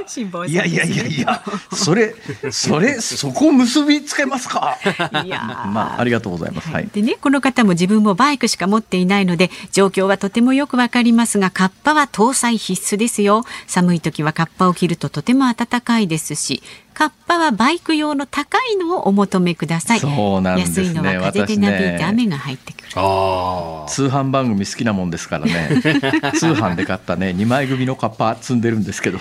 [0.47, 1.43] いやいやいやいや
[1.73, 2.15] それ
[2.51, 4.79] それそこ結びつけますか
[5.25, 5.41] いや
[5.73, 16.63] まあありがとうございますはいでねこの方も自分もバイクしか持っていないので状況はとてもよくわかりますがカッパは搭載必須ですよ寒い時はカッパを着るととても暖かいですし
[16.97, 20.01] カッパはバイク用の高いのをお求めください。
[20.01, 20.87] そうなんですね。
[20.87, 23.89] 安いのは風でなびいて雨が入ってくる、あー。
[23.89, 25.83] 通販番組好きなもんですからね。
[26.33, 29.19] 通販で買ったね2枚組のカッパ積んでるんですけど。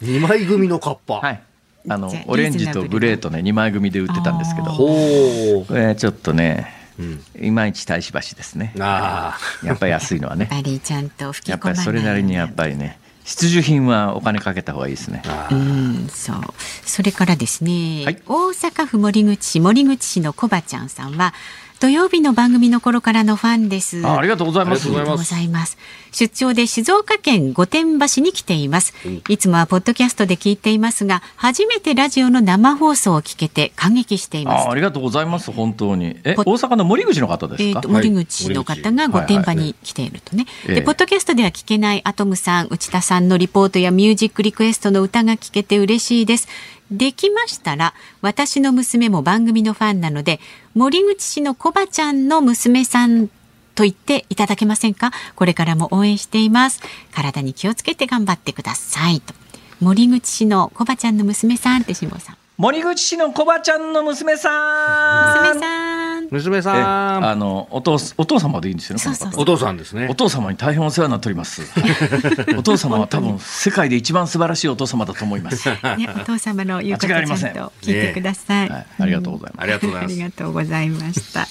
[0.00, 1.40] 二枚組のカッパ、はい。
[1.88, 4.70] あのオレンジとグレーとね2枚組で売ってたんですけど。
[4.70, 7.20] ほうこれちょっとねうん。
[7.42, 8.72] いまいち大し橋ですね。
[8.78, 10.46] あやっぱり安いのはね。
[10.48, 15.20] やっぱりちゃんと吹きやっぱりそれなりにやっぱりね必需品はお金かけた方がいいですね。
[15.50, 16.36] うん、そう。
[16.84, 18.22] それからですね、はい。
[18.24, 21.34] 大阪府森口市森口市のコバちゃんさんは
[21.78, 24.04] 土曜日の番組の頃からのファンです。
[24.06, 25.76] あありがとうございます。
[26.12, 28.94] 出張で静岡県御殿場市に来ています。
[29.28, 34.68] いつもはポッドキャストで聞いていますが、初めてラジオの生放送を聞けて感激しています。
[34.68, 34.70] あ。
[34.70, 35.52] ありがとうございます。
[35.52, 36.16] 本当に。
[36.24, 40.74] えポ大阪の森口の方ですか、えー、と森口の方が御殿場に来ているとね、ええ。
[40.76, 46.48] でポッドキャストでは聞けないアトムさん内田さんのリポートやミュージックリクエストの歌が聞けて嬉しいです
[46.90, 50.40] できましたら私の娘も番組のファンなので
[50.74, 53.28] 森口市のコバちゃんの娘さん
[53.74, 55.10] と言っていただけませんか？
[55.34, 56.80] これからも応援しています。
[57.12, 59.34] 体に気をつけて頑張ってくださいと。
[59.80, 62.36] 森口市のコバちゃんの娘さんって辛坊さん。
[62.56, 65.44] 森口市のコバちゃんの娘さん。
[65.44, 65.85] 娘さん
[66.30, 66.72] 娘えさ
[67.20, 69.02] んあのお父お父様でいいんですよね
[69.36, 71.62] お父さんですねお父様に大変お世話になっております。
[72.56, 75.68] お父様は多分世界で一番素晴らしいお父様だと思います。
[75.68, 78.68] はね、お父様の言うことちゃんと聞いてください。
[78.68, 79.62] い、ありがとうございます。
[79.62, 81.46] ありがとうございあますりがとうございました。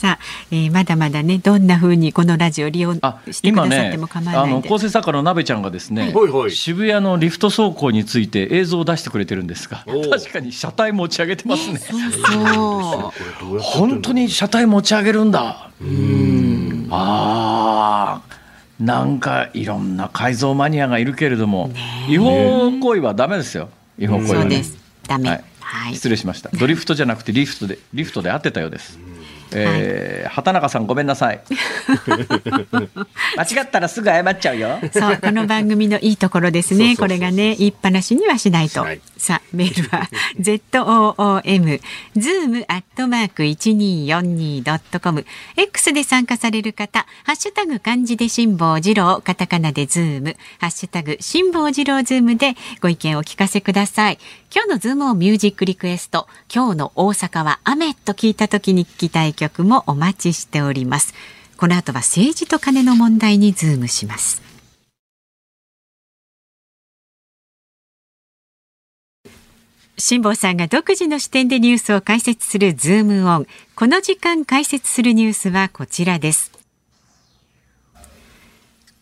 [0.00, 0.18] さあ、
[0.50, 4.68] えーまだまだね、どんな風にこのラジオを利用あしてく今ねださっても構あわないんで。
[4.68, 12.40] の構成作家の鍋ちゃんがですね、はいはい渋谷のリフト走行について映像を出してくれてるんですが確かに車体持ち上げてますね、そうそう。
[12.40, 13.12] こ
[13.44, 15.70] れどう本当に車体持ち上げるんだ。
[16.90, 18.30] あー。
[18.84, 21.70] なんかいろんな改造マニアがいるけれども、
[22.08, 23.68] 違法行為はダメですよ。
[23.98, 24.42] 違法行為はね。
[24.42, 24.78] そうです。
[25.06, 25.28] ダメ。
[25.28, 25.92] ははい。
[25.92, 25.94] い。
[25.96, 26.48] 失礼しました。
[26.56, 28.98] ドリフトじゃなくてリフトでリフトで合ってたようです、
[29.52, 31.40] えー畑中さんごめんなさい。
[33.36, 34.78] 間違ったらすぐ謝っちゃうよ。
[34.92, 36.96] そう、この番組のいいところですね。
[36.96, 38.86] これがね、言いっぱなしにはしないと。
[39.20, 40.08] さあ、メールは
[40.40, 41.78] zoom
[42.16, 45.26] zoom アットマーク一二四二ドットコム
[45.58, 54.18] X で参加される方、ハッシュタグ漢字で辛坊治郎、カタカナでズーム、ハッシュタグ辛坊治郎ズームでご意見をお聞かせください。
[54.50, 61.12] 今日のズームをミュージックリクエスト、今日の大阪は雨と聞いた時に聞きたい曲もお待ちしております。
[61.58, 64.49] この後は政治と金の問題にズームします。
[70.00, 73.46] 辛坊さんが独自の視点でニュースを解説するズームオン。
[73.76, 76.50] この時間解説するニュースはこちらです。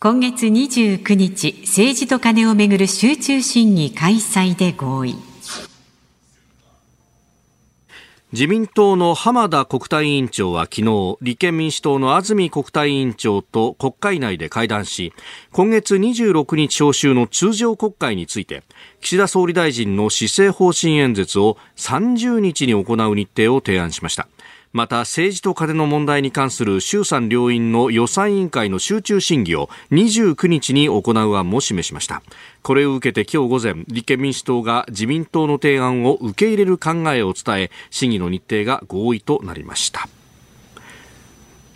[0.00, 5.27] 今月29日、政治と金をめぐる集中審議開催で合意。
[8.30, 15.14] 自民党の浜田国対委員長は昨日、立憲民主党の安住国対委員長と国会内で会談し、
[15.50, 18.64] 今月26日召集の通常国会について、
[19.00, 24.28] 岸田総理大臣の施政方針演説を30日に行う日程を提案しました。
[24.72, 32.22] また政治と金の問題に関する衆参両院の予算委員会の集中審議を29日に行う案も示しました。
[32.62, 40.08] これを受けて今日午前立憲民主党が自民党の提案を受け入れる考えを伝え審議の日程が合意となりました。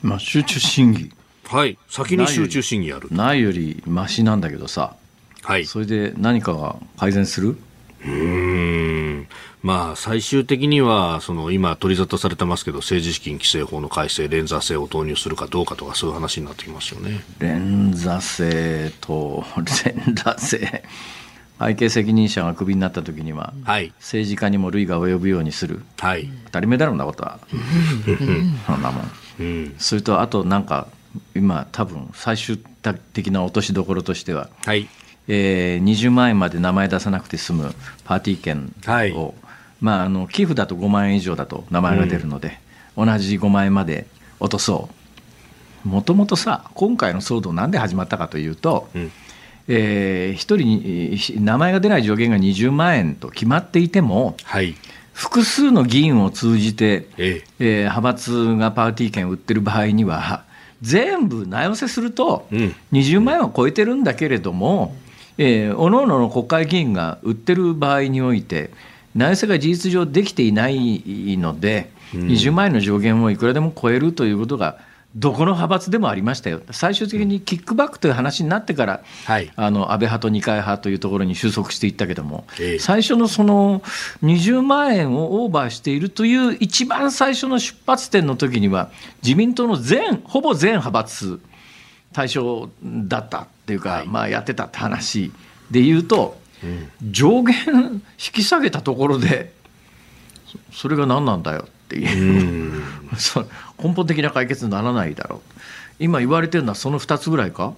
[0.02, 1.10] まあ、集中審議。
[1.46, 1.78] はい。
[1.88, 4.96] 先に集中審議やるないよりマシなんだけどさ、
[5.42, 5.64] はい。
[5.64, 7.56] それで何かが改善する？
[8.04, 9.28] うーん
[9.62, 17.20] まあ、最終的にはその今、取り沙汰されてますけど政治資金規正法の改正、連座制を導入するかどうかとかそういう話になってきますよね。
[17.38, 19.44] 連座制と
[19.84, 20.82] 連座制。
[21.62, 25.84] 会計責任者がクビになった時には、はい、政治家にも類が及ぶようにする。
[25.96, 26.28] はい。
[26.46, 27.38] 当たり前だろうなことは。
[28.66, 29.10] そんなもん。
[29.38, 29.74] うん。
[29.78, 30.88] それとあとなんか
[31.36, 32.58] 今多分最終
[33.12, 34.88] 的な落としどころとしては、はい。
[35.28, 39.14] えー20万円まで名前出さなくて済むパーティー券を、はい
[39.82, 42.58] まあ、あの寄付だと5万円以上だと名前が出るので、
[42.96, 44.06] 同じ5万円まで
[44.40, 44.88] 落とそ
[45.84, 45.88] う。
[45.88, 49.10] もともとさ今回の騒動なんで始まったかというと、うん。
[49.68, 54.74] えー一人にえー名前が出ない上限が20万円と決まっていてもはい。
[55.12, 57.64] 複数の議員を通じて、ええ。
[57.64, 60.44] ー派閥がパーティー券を売ってる場合には
[60.80, 62.74] 全部名寄せするとうん。
[62.92, 64.94] 20万円は超えてるんだけれども、
[65.38, 68.70] えー、各々の国会議員が売ってる場合において
[69.14, 74.78] 名寄せが事実上できていないので、20万円の上限をいくらでも超えるということが
[75.14, 76.62] どこの派閥でもありましたよ。
[76.70, 79.52] 最終的にキックバックという話になってから、はい。
[79.56, 82.78] あの安倍派と二階派というところに収束していったけども、ええ。
[82.78, 83.80] 最初のその
[84.22, 88.90] 20万円をオーバーしているという一番最初の出発点の時には
[89.22, 91.40] 自民党の全ほぼ全派閥
[92.14, 95.30] 対象だったっていうか、まあ、やってたって話
[95.70, 96.38] で言うと、
[97.10, 99.52] 上限引き下げたところで
[100.72, 102.04] そそれが何なんだよってい
[102.68, 102.72] う、
[103.82, 105.60] 根本的な解決にならないだろう。
[105.98, 107.74] 今言われてるのはその2つぐらいか？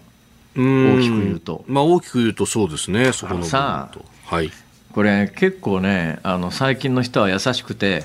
[0.56, 0.62] 大
[0.96, 1.64] 大きく言うと。
[1.66, 4.04] まあ、大きく言うとそうですね、そこの部分と。
[4.26, 4.50] はい。
[4.92, 8.04] これ結構ねあの最近の人は優しくて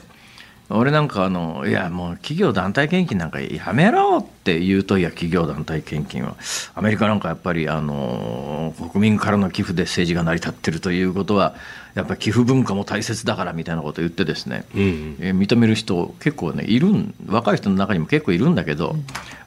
[0.71, 6.35] 俺なんかあのいやもう企業団体献金なんかやめろって言うといや企業団体献金は。
[6.75, 11.55] アメリカなんかやっぱりあの国民からの寄付で政治が成り立ってるということは
[11.95, 15.17] やっぱり寄付文化も大切だからみたいなことを言ってですね、うんうん。
[15.19, 18.95] えー認める人結構ねいるん若い人の中にも結構いるんだけど、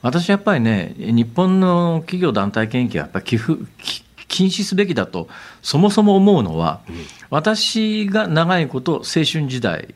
[0.00, 5.28] 私やっぱりね日本の企業団体献金はやっぱり寄付き禁止すべきだと
[5.60, 6.80] そもそも思うのは、
[7.28, 9.94] 私が長いこと青春時代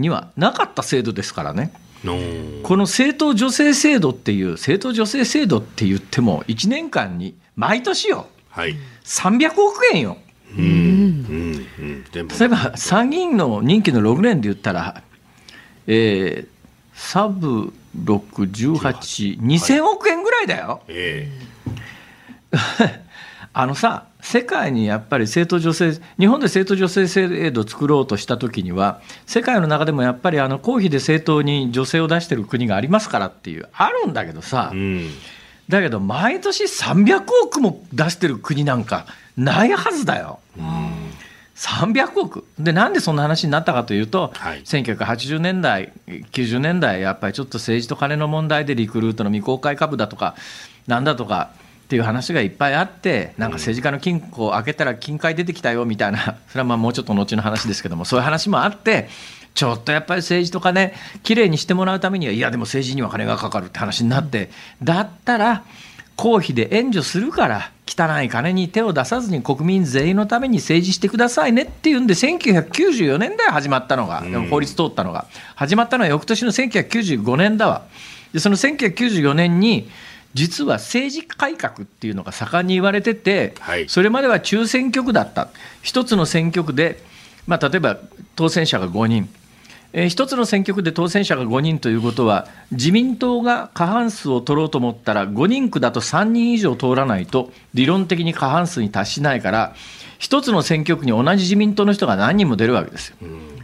[0.00, 1.72] にはなかった制度ですからね。
[2.02, 8.74] この政党助成制度っていう政党助成制度って言っても1年間に毎年よはい。
[9.04, 10.16] 300億円よ。
[10.56, 10.64] うん。
[10.64, 11.66] うん。
[11.78, 12.04] うん。
[12.12, 15.02] 例えば参議院の任期の6年で言ったら、
[15.86, 16.60] えー
[17.00, 17.72] サブ
[18.04, 20.82] 6、18、2000億円ぐらいだよ。
[20.86, 21.28] え
[23.52, 34.76] あのさ、世界にやっぱり政党助成、日本で政党助成制度を作ろうとしたときには、世界の中でもやっぱりあの公費で政党に助成を出してる国がありますからっていう、あるんだけどさえ。
[34.76, 35.10] う、ん。
[35.68, 40.40] だけど毎年300億も出してる国なんかないはずだよ。
[41.56, 50.34] 300億でなんでそんな話になったかというと、はい1980年代90年代やっぱりちょっと政治と金の問題でリクルートの未公開株だとか
[50.86, 51.50] なんだとか
[51.90, 59.08] っていう話がいっぱいあってなんか政治家の金庫を開けたら金塊出てきたよみたいな それはまあもうちょっと後の話ですけどもそういう話もあって
[59.54, 65.64] ちょっとやっぱり政治と金きれいにしてもらうためにはいやでも政治には金がかかるって話になってだったら
[66.14, 75.26] 公費で援助するから汚い金に手を出さずに国民全員のために政治してくださいねっていうんで1994年だよ始まったのが、法律通ったのが。
[75.56, 77.82] 始まったのは翌年の1995年だわ。
[78.32, 79.88] でその1994年に
[80.34, 83.88] 実は政治改革っていうのが盛んに言われてて、はい。
[83.88, 85.48] それまでは中選挙区だった。
[85.82, 87.02] 一つの選挙区で、
[87.46, 87.98] まあ、例えば
[88.36, 89.28] 当選者が5人。
[89.92, 99.74] えー一つの選挙区で当選者が5人ということは、自民党が過半数を取ろうと思ったら、5人区だと3人以上通らないと、理論的に過半数に達しないから、
[100.18, 103.16] 一つの選挙区に同じ自民党の人が何人も出るわけですよ。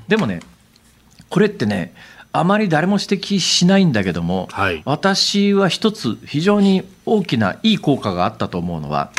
[0.09, 0.41] でもね、
[1.29, 1.93] これってね、
[2.39, 9.11] あまり誰も指摘しないんだけども、はい私は一つ非常に大きないい効果があったと思うのは、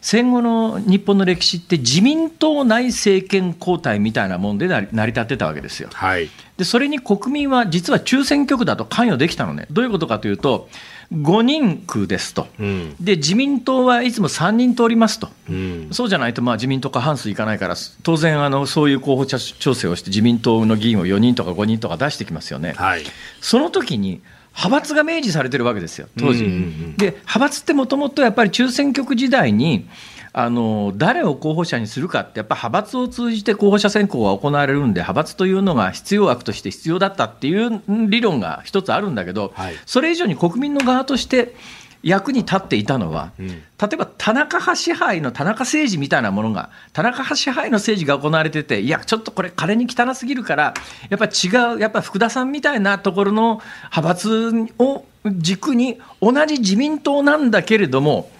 [0.00, 5.88] 戦後の日本の歴史って自民党内政権交代みたいなもんで成り成り立ってたわけですよ。
[5.92, 6.30] はい。
[6.56, 10.68] でそれに国民は実は中選挙区だと関与できたのね、どういうことかというと、
[11.12, 12.96] 5人区ですと、うん。
[12.98, 15.88] で自民党はいつも3人通りますと、うん。
[15.92, 22.72] そうじゃないとまあ自民党過半数いかないから、当然あの、そういう候補者調整をして、自民党の議員を4人とか5人とか出してきますよね。
[22.72, 23.02] はい。
[23.40, 24.22] その時に
[24.54, 26.44] 派閥が明示されてるわけですよ、当時。
[26.44, 26.58] うんうんう
[26.90, 29.88] んで、派閥ってもともとやっぱり中選挙区時代に、
[30.34, 39.74] あの誰を候補者にするかって、やっぱ派閥を通じて候補者選考が行われるんで、派閥というのが必要悪として必要だったっていう理論が一つあるんだけど、はい。
[39.84, 41.54] それ以上に国民の側として
[42.02, 43.46] 役に立っていたのは、ん。
[43.46, 43.54] 例
[43.92, 50.72] えば田中派支配の田中政治みたいなものが、田中派支配の政治が行われてて、いや、ちょっとこれ、金に汚すぎるから、
[51.10, 53.60] やっぱ違う、やっぱ福田さんみたいなところの
[53.94, 58.30] 派閥を軸に、同じ自民党なんだけれども、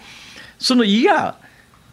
[0.58, 1.36] そのいや、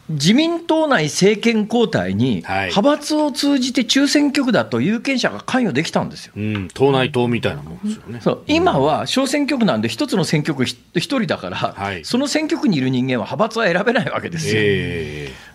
[0.09, 6.33] 自民党内政権交代に、はい派閥を通じて中選挙区だと有権者が関与できたんですよ。
[6.35, 6.67] うん。
[6.73, 8.19] 党内党みたいなもんですよね。
[8.21, 14.53] そう今は小選挙区なんで、一つの選挙区ひ一人だから、はいその選挙区にいる人間は派閥は選べないわけですよ。
[14.57, 15.49] ええ？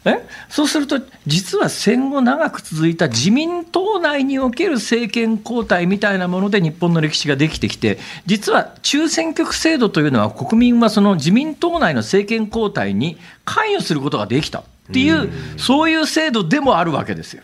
[0.50, 17.42] そうすると、実は戦後長く続いた自民党内における政権交代みたいなもので日本の歴史ができてきて、実は中選挙区制度というのは、国民はその自民党内の政権交代に関与することができたっていう、そういう制度でもあるわけですよ。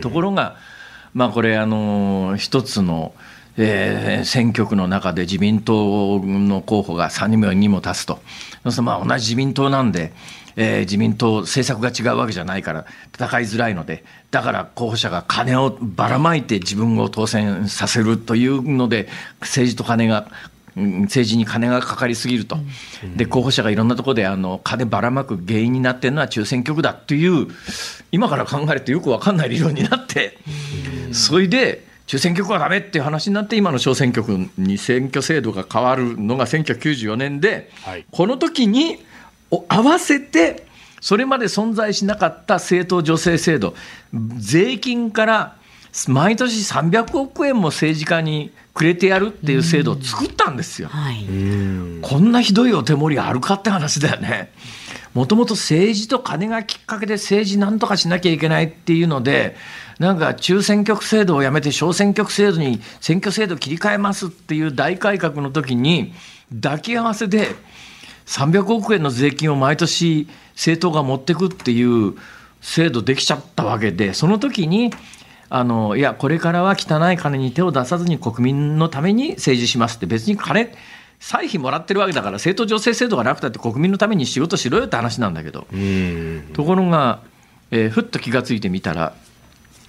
[0.00, 0.56] ところが、
[1.14, 3.14] まあ、これ、あの一つの、
[3.56, 8.20] えー選挙区の中で自民党の候補が3人も4人も立つと
[8.82, 10.12] まあ同じ自民党なんで、
[10.56, 19.08] えー自民党、政策が違うわけじゃないから、戦いづらいので、だから候補者が金をばらまいて自分を当選させるというので、
[19.40, 20.28] 政治と金が。
[20.76, 22.58] うん政治に金がかかりすぎると、
[23.16, 27.48] で候補者がいろんなところであの金ばらまく原因になっているのは中選挙区だという、
[28.12, 30.38] 今から考えるとよくわかんない理論になって、
[31.12, 38.04] それで中選挙区はだめっていう話になって、今の小選挙区に選挙制度が変わるのが1994年で、はい。
[38.10, 38.98] この時に
[39.50, 40.66] お合わせて、
[41.00, 43.74] それまで存在しなかった政党助成制度、
[44.38, 45.56] 税金から
[46.08, 50.88] 毎年300億円も政治家にくれてやるっていう制度を作ったんですよ。
[50.88, 51.26] はい。
[52.02, 54.52] こんなひどいお手盛りあるかって話だよね。
[55.14, 59.56] もともと政治と金がきっかけで政治なんとかしなきゃいけないっていうので、
[59.98, 66.12] なんか中選挙区制度をやめて小選挙区制度に選挙制度切り替えますっていう大改革の時に
[66.62, 67.48] 抱き合わせで
[68.26, 72.14] 300億円の税金を毎年政党が持ってくっていう
[72.60, 74.92] 制度できちゃったわけで、その時に
[75.52, 80.72] あのいや、これからは汚い金に手を出さずに国民のために政治しますって、別に金、
[81.18, 86.50] 歳費もらってるわけだから、政党助成制度がなくたって国民のために仕事しろよって話なんだけど、うん。
[86.52, 87.20] ところが、
[87.72, 89.12] えーふっと気がついてみたら、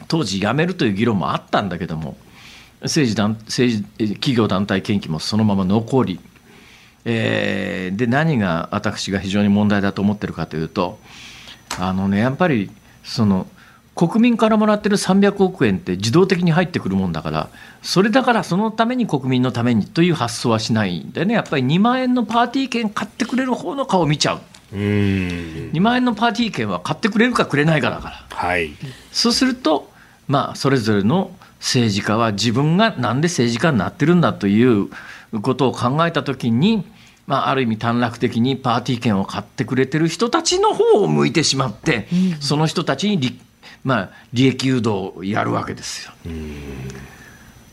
[0.08, 2.18] 当時、辞めるという議論もあったんだけども、
[2.82, 6.20] 政治団政治えー企業団体献金もそのまま残り、
[7.06, 11.00] えーで何が私が非常に問題だと思ってるかというと、
[11.80, 12.72] あのね、やっぱり
[13.04, 13.46] その
[13.96, 17.50] 国民からもらってる300億円って自動的に入ってくるもんだから、
[17.82, 24.42] それだからそのために国民のためにという発想はしないんでね、やっぱり2万円のパーティー券買ってくれる方の顔を見ちゃう。
[24.74, 24.80] うん。
[25.74, 28.38] 2万円のパーティー券は買ってくれるかくれないかだから。
[28.38, 28.72] はい。
[29.12, 29.92] そうすると、
[30.28, 34.90] まあ、それぞれの政治家は自分がなんで政治家になってるんだという
[35.42, 36.86] ことを考えたときに、
[37.28, 42.08] まあ、ある意味短絡的にパーティー券を買ってくれてる人たちの方を向いてしまって、
[42.40, 43.40] その人たちに利,、
[43.84, 46.14] まあ、利益誘導をやるわけですよ。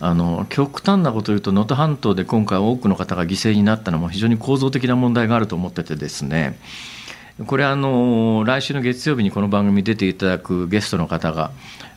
[0.00, 6.56] あの極端なことを言うと能登半島で今回多くの方が犠牲になったのも非常に構造的な問題があると思っててですね
[7.48, 11.50] これあの来週の月曜日にこの番組に出ていただくゲストの方が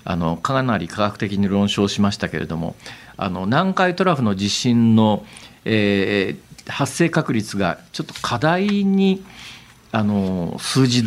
[0.04, 2.76] あのかなり科学的に論証しましたけれども
[3.18, 5.24] あの南海トラフの地震の、
[5.66, 9.24] えー発生確率がちょっと課題に
[9.92, 11.04] あの数字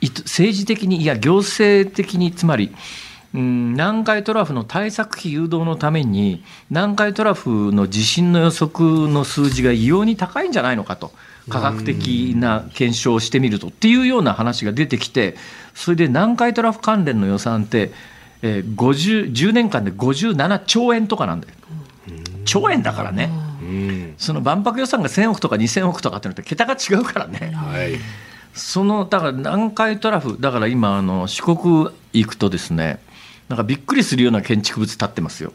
[0.00, 2.74] い政治的にいや行政的につまり
[3.34, 11.12] うん南海トラフの対策費誘導のために南海トラフの地震の予測の数字が異様に高いんじゃないのかと
[11.48, 15.36] 科学的な検証をしてみるとっていうような話が出てきて
[15.74, 17.92] それで南海トラフ関連の予算って、
[18.42, 21.54] えー、50 10年間で57兆円とかなんだよ。
[22.44, 23.30] 兆円だからね。
[23.60, 27.52] うんその万博予算が1000億とか2000億とかってのって桁が違うからね。
[27.54, 27.98] はい
[28.56, 33.00] そのだから南海トラフだから今あの四国行くとですね
[33.48, 35.52] なんかびっくりするような建築物建ってますよ。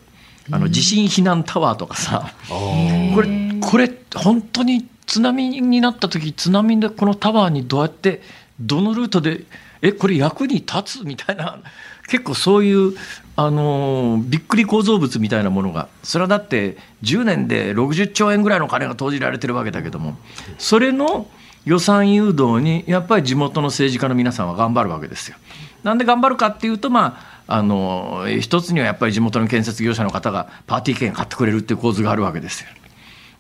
[0.52, 3.28] あの地震避難タワーとかさ、これ
[3.62, 8.22] これ本当に津波になった時津波でこのタワーにどうやって
[8.60, 9.44] どのルートで
[9.82, 11.60] えこれ役に立つみたいな
[12.08, 12.96] 結構そういう
[13.36, 20.18] あのーびっくり構造物みたいなものがそれはだって10年で60兆円ぐらいの金が投じられてるわけだけども
[20.58, 21.28] それの
[21.66, 25.38] 予算誘導にやっぱり地元の政治家の皆さんは頑張るわけですよ。
[25.84, 32.70] なんで頑張るかっていうとまああの一つにはやっぱり地元の建設業者の方がパーティー券買ってくれるっていう構図があるわけですよ。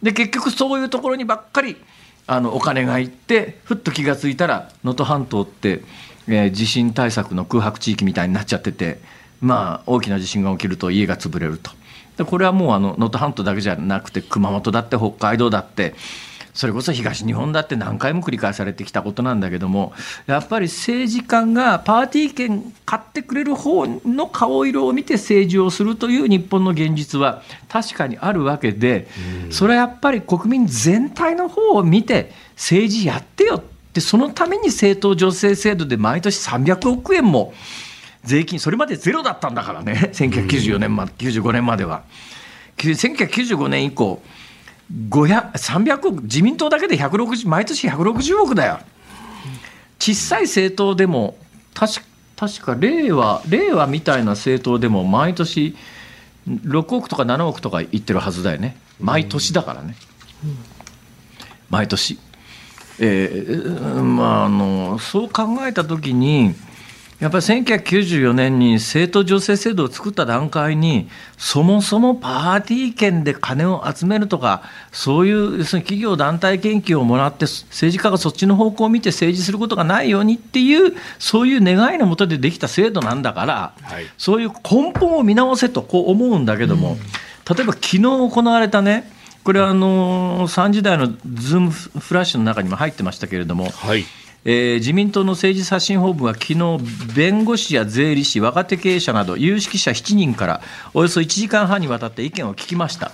[0.01, 1.78] で結局そういうところにばっかり
[2.28, 5.82] あのお金がいってふっと気が付いたら能登半島って、
[6.28, 8.99] えー地震対策の空白地域みたいになっちゃってて
[9.41, 11.72] まあ大きな地震が起きると家が潰れると。
[12.17, 15.95] でこれはもうあの能登半島だけじゃなくて熊本だって北海道だって
[16.53, 19.93] それこそ東日本だって何回も繰り返されてきたことなんだけども
[20.25, 29.07] やっぱり政治家がパーティー券買ってくれる方の顔色を見て政治をするという日本の現実は確かにあるわけで
[29.49, 37.53] それはやっぱり国民全体の方を見て政治やってよってそのために政党助成制度で毎年300億円も
[38.23, 42.03] 税金それまでゼロだったんだからね1994年まで95年までは。
[42.77, 44.40] 1995年以降500
[45.09, 48.79] 300億自民党だけで160毎年160億だよ。
[49.99, 51.37] 小さい政党でも
[51.73, 52.01] 確
[52.35, 55.75] 確か令和令和みたいな政党でも毎年
[56.47, 58.77] 6億とか7億とか言ってるはずだよね。
[58.99, 59.95] 毎年だからね、
[61.69, 62.19] 毎年。
[62.99, 66.53] えーまあ、あのそう考えた時に
[67.22, 71.07] やっぱり1994年に政党助成制度を作った段階に
[71.38, 84.05] そもそもパーティー券で金を集めるとかそういう要するに企業団体献金をもらって政治家がそっちの方向を見て政治することがないようにっていうそういう願いのもとでできた制度なんだから、はい。
[84.17, 86.97] そういう根本を見直せとこう思うんだけども、
[87.47, 89.11] 例えば昨日行われたね
[89.43, 94.05] これはあの3時台のズームフラッシュの中にも入ってましたけれども、はい
[94.43, 96.57] えー自民党の政治刷新本部は昨日
[97.15, 100.61] 弁護士や税理士若手経営者など有識者7人から
[100.93, 103.11] およそ1時間半にわたって意見を聞きました。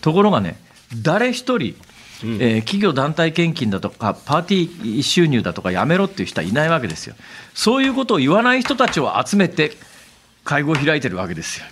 [0.00, 0.56] ところがね
[1.02, 1.74] 誰一人、
[2.22, 7.14] えー企業団体献金だとかパーティー収入だとかやめろっていう人はいないわけですよ。
[7.54, 9.72] そういうことを言わない人たちを集めて
[10.44, 11.66] 会合を開いてるわけですよ。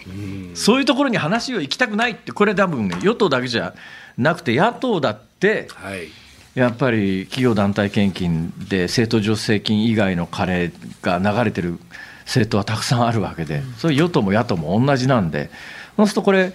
[0.55, 3.75] そういうところに話を行きたくないってこれ多分ね与党だけじゃ
[4.19, 6.09] なくて野党だってはい
[6.55, 10.73] やっぱり企業団体献金で政党助成金以外の金
[11.03, 11.79] が流れてる
[12.25, 15.51] 政党はたくさんあるわけで、それ与党も野党も同じなんで、
[15.97, 16.53] そうするとこれ、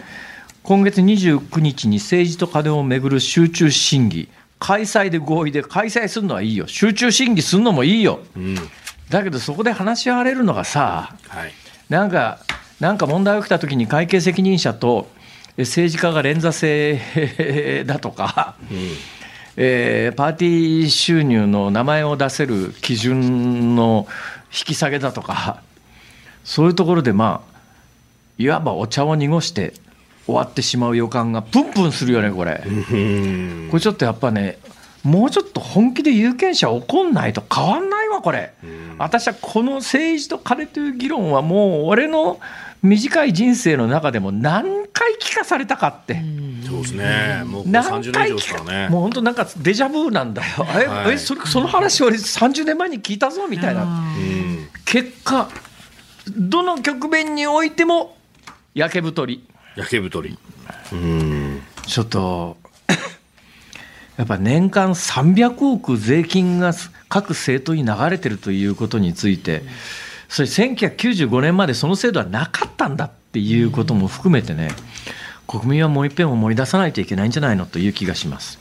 [0.64, 4.30] 今月29日に政治と金をめぐる集中審議、
[4.60, 8.56] 開催で合意で、開催するのはいいよ、集中審議するのもいいよ、うん。
[9.10, 11.52] だけどそこで話し合われるのがさ、はい。
[11.90, 12.40] なんか、
[12.80, 15.08] なんか問題が起きたときに会計責任者と
[15.58, 18.56] え政治家が連座制だとか、
[19.58, 24.08] えーパーティー収入の名前を出せる基準の
[24.48, 25.62] 引き下げだとか、
[26.44, 27.56] そういうところで、まあ、
[28.38, 29.74] いわばお茶を濁して
[30.26, 32.64] 終わってしまう予感がプンプンするよね、これ。
[32.66, 34.60] うんこれちょっとやっぱね、
[35.04, 38.54] もうちょっと本気で有権者怒んないと変わんないわ、これ。
[38.98, 42.40] 私はこの政治と金という議論はもう俺の
[42.86, 46.22] 短い人生の中でも何回聞かされたかって。
[46.66, 50.48] そうですねもうここ何30年回以上ですからねもう本当なんかデジャブなんだよ。
[50.80, 53.84] え、はいえそれその話俺30年前に聞いたぞみたいな。
[53.84, 55.50] うん結果、
[56.38, 58.16] どの局面においても
[58.74, 59.44] 焼け太り。
[59.76, 60.38] 焼け太り
[60.94, 62.56] うんちょっと、
[64.16, 66.72] やっぱ年間300億税金が
[67.10, 69.64] 各政党に流れてるということについて、
[70.36, 74.68] それ1995年までその制度はなかったんだっていうことも含めてね、
[75.48, 78.60] 国民はもう一遍思い出さないといけないんじゃないのという気がします。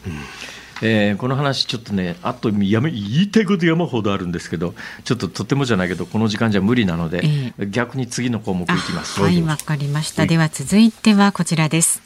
[0.82, 4.72] えーこの話、ちょっとね、あとやめ言いたいこと山ほどあるんですけど、
[5.02, 7.22] ちょっととてもじゃないけど、この時間じゃ無理なので、
[7.58, 9.20] え逆に次の項目いきます。
[9.20, 10.26] はい、わかりました。
[10.26, 12.00] では続いてはこちらです。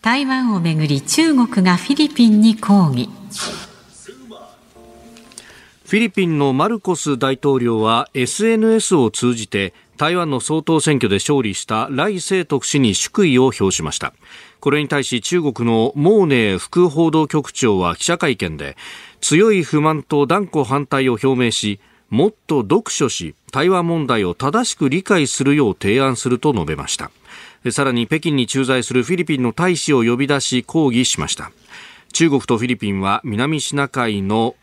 [0.00, 3.10] 台湾をめぐり中国がフィリピンに抗議
[5.88, 14.12] フィリピンのマルコス大統領は SNS を通じて台湾の総統選挙で勝利した来清徳氏に祝意を表しました。
[14.60, 18.76] これに対し中国のモーネー副報道局長は記者会見で
[19.22, 21.80] 強い不満と断固反対を表明し
[22.10, 27.10] もっと読書し台湾問題を正しく理解するよう提案すると述べました。
[27.70, 31.50] さらに北京に駐在するフィリピンの大使を呼び出し抗議しました。
[32.12, 34.56] 中国とフィリピンは南シナ海の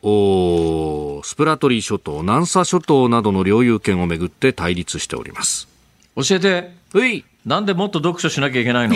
[1.23, 5.67] スプラトリー諸島、南沙諸島などの領有権をめぐって対立しております。
[6.15, 6.71] 教えて。
[6.93, 7.23] うい。
[7.45, 8.95] なんでもっと読書しなきゃいけないの？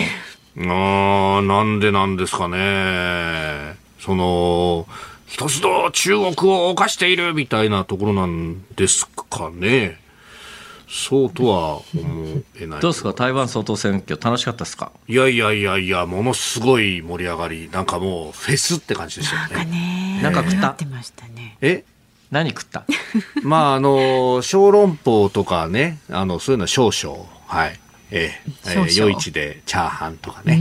[0.56, 3.76] あーなんでなんですかね。
[4.00, 4.86] その
[5.26, 10.00] 一つの中国を犯しているみたいなところなんですかね
[10.92, 12.80] そうとは思えない。
[12.80, 13.12] どうですか？
[13.12, 14.90] 台湾総統選挙楽しかったですか？
[15.06, 17.70] いやいやいやいや、ものすごい盛り上がり。
[17.72, 19.70] なんかもうフェスって感じでしたよなんかね。
[20.16, 20.68] ねなんか食った？
[20.70, 21.84] ってましたねえ？
[22.32, 22.84] 何食った？
[23.42, 27.24] まあ、あの、小籠包とかね、あの、そういうのは少々。
[27.46, 27.78] はい。
[28.12, 28.32] え
[28.66, 30.58] ええ少々ー夜市でチャーハンとかね。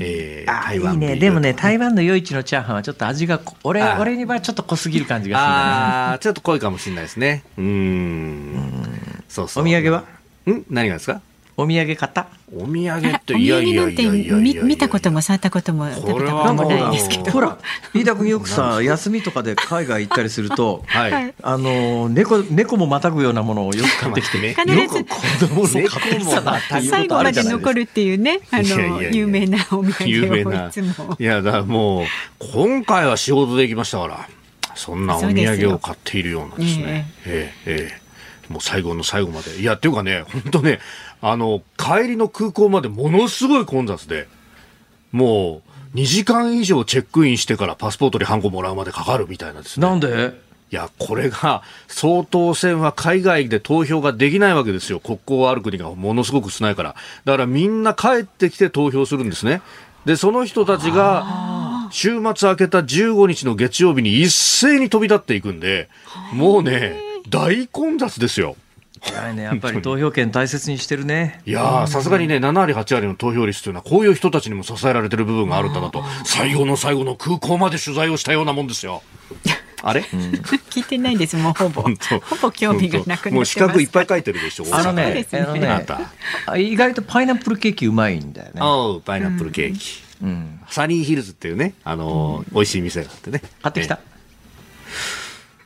[0.00, 7.44] えーあいい台湾ビールねでもね台湾の夜市のチャーハンはちょっと味がこ俺あ俺にはちょっと濃すぎる感じがするんだああ、ちょっと濃いかもしれないですね。
[7.58, 9.15] うーん。
[9.28, 9.64] そうそう。
[9.64, 10.04] お土産は？
[10.50, 10.64] ん？
[10.70, 11.20] 何がですか？
[11.58, 12.26] お土産買った？
[12.54, 17.58] お土産って、いやいやいやいやいや見見たことも触ったことも食べたこともないですけどほら
[17.94, 21.34] 飯田君よくさ休みとかで海外行ったりすると はい。
[21.42, 25.16] あの猫猫もまたぐようなものをよく買ってきてね必ずよくこ
[25.48, 31.16] んなも最後まで残るっていうねあいやいやいやの有名なお土有名産をないつも。
[31.18, 32.04] いや、だからもう、
[32.52, 34.28] 今回は仕事で行きましたから、
[34.74, 37.10] そんなお土産を買っているようなですね。
[37.26, 38.05] ええ、ええ。
[38.48, 39.60] もう最後の最後まで。
[39.60, 40.80] いや、っていうかね、本当ね、
[41.20, 44.28] あの、帰りの空港までものすごい混雑で、
[45.12, 45.62] も
[45.94, 49.86] う、2時間以上チェックインしてからパスポートにハンコもらうまでかかるみたいなですね。
[49.86, 50.34] なんで？
[50.72, 54.98] いや、これが、総統選は海外で投票ができないわけですよ。
[54.98, 56.96] 国交ある国がものすごく少ないから。
[57.24, 59.62] だからみんな帰ってきて投票するんですね。
[60.04, 65.88] で、その人たちが、週末明けた15日の月曜日に一斉に飛び立っていくんで、
[66.32, 68.56] もうね、大混雑ですよ。
[69.08, 71.40] 偉いねやっぱり投票権大切にしてるね。
[71.46, 79.02] いやー、さすがにね、7割、8割の投票率というのは、こういう人たちにも支えられてる部分があるんだなと、最後の最後の空港まで取材をしたようなもんですよ。
[79.82, 81.82] あれ、 聞いてないですもうほぼ。
[82.28, 83.34] ほぼ興味がなくなってます。
[83.34, 84.66] もう四角いっぱい書いてるでしょ。
[84.72, 85.86] あのねあのね
[86.56, 88.60] 意外とパイナップルケーキうまいんだよね。
[88.62, 90.02] おうパイナップルケーキ。
[90.22, 90.60] うん。
[90.68, 93.42] サニーヒルズっていうね、あのー美味しい店があってね。
[93.62, 93.96] 買ってきた。
[93.96, 94.15] ええ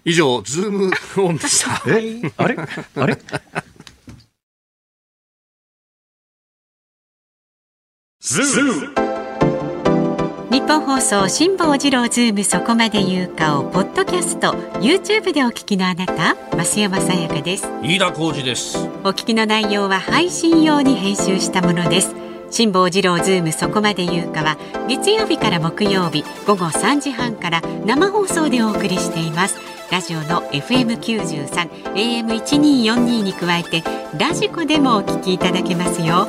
[0.04, 1.82] 以上、ズームオンでした。
[1.90, 2.56] えあれ？
[2.96, 3.18] あれ？
[10.50, 17.66] ニッポン放送辛坊治郎ズームそこまで言うかをポッドキャスト YouTube でお聞きのあなた増山さやかです。
[17.82, 18.78] 飯田浩二です。
[19.04, 22.14] お聞きの内容は配信用に編集したものです。
[22.50, 24.56] 辛坊治郎ズームそこまで言うかは
[24.88, 29.56] 月曜日から木曜日午後3時半から生放送でお送りしています
[29.90, 31.48] ラジオの FM93
[31.94, 33.82] AM1242 に加えて
[34.16, 36.28] ラジコでもお聞きいただけますよ。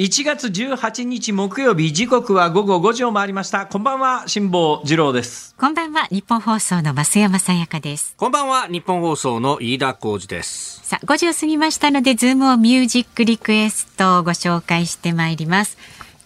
[0.00, 3.66] 1月18日木曜日時刻は午後5時を回りました。
[3.66, 5.54] こんばんは辛坊治郎です。
[5.58, 8.14] こんばんは日本放送の増山さやかです。
[8.16, 10.80] こんばんは、日本放送の飯田浩二です。
[10.84, 15.76] さあ5時を過ぎましたのでズームをミュージックリクエストをご紹介してまいります。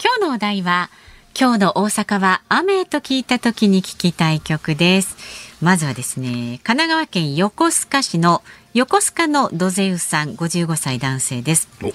[0.01, 0.89] 今日のお題は
[1.37, 5.16] 今日の大阪は雨と聞いた時に聞きたい曲です。
[5.61, 11.68] まずはですね神奈川県横須賀市の横須賀のドゼウさん55歳男性です。
[11.83, 11.93] お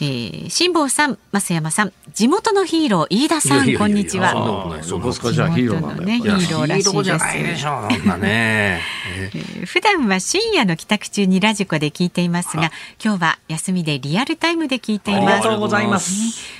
[0.00, 4.32] えー、辛坊さん、増山さん、地元のヒーロー飯田さん、いやいやいやこんにちは。
[4.32, 8.80] ことないそんな横須賀じゃあヒーローなんだねヒーローらしいですヒーローじゃないでしょそんなね。
[9.18, 12.70] え えー普段は深夜の帰宅中にラジコで聞いていますが、
[13.02, 15.44] 今日は休みでリアルタイムで聞いていあります。
[15.44, 16.12] がとうございます。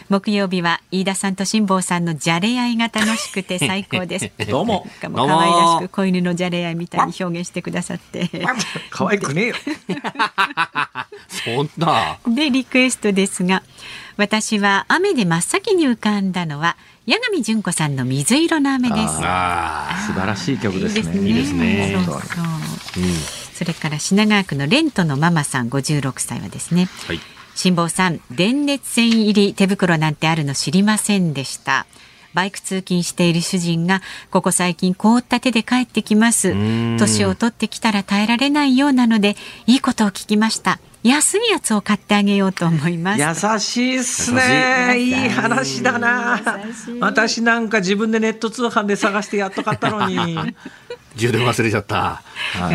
[0.08, 4.30] 木曜日は飯田さんと辛坊さんのじゃれ合いが楽しくて最高です。
[4.48, 4.86] どうも。
[4.92, 8.30] しかも可愛らしく子犬のじゃれ合いみたいに表現してくださって。
[8.90, 9.54] 可愛くねえよ。
[11.28, 12.18] そんな。
[12.26, 13.62] でリクエストですが
[14.16, 16.76] 私は雨で真っ先に浮かんだのは
[17.08, 19.00] 八神純子さんの水色の雨です。
[19.22, 21.28] あ素晴らしい曲ですね。
[21.28, 21.92] いいですね。
[22.04, 22.22] そうそう。
[23.54, 26.88] それから品川区のレントのママさん56歳はですね。
[27.06, 27.20] はい。
[27.54, 31.86] 辛坊さん、電熱線入り手袋なんてあるの知りませんでした。
[32.34, 44.98] バイク通勤している主人がここ最近凍った手で帰ってきますん年を取ってきたら耐えられないようなのでいいことを聞きました安いやつを買ってあげようと思います優しいっすね。
[44.98, 46.40] いい話だな。
[46.98, 50.34] 私なんか自分でネット通販で探してやっと買ったのに。
[51.14, 52.22] 充電忘れちゃった。
[52.54, 52.72] は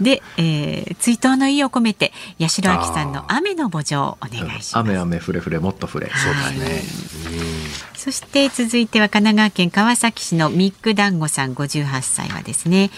[0.00, 0.02] い。
[0.02, 6.10] で、えー追悼の意を込めて八代亜紀さんの雨の墓場をお願いします雨雨ふれふれもっとふれ。
[6.12, 6.82] そうだね。
[7.94, 12.90] そして続いては神奈川県川崎市のミック団子さん58歳はですね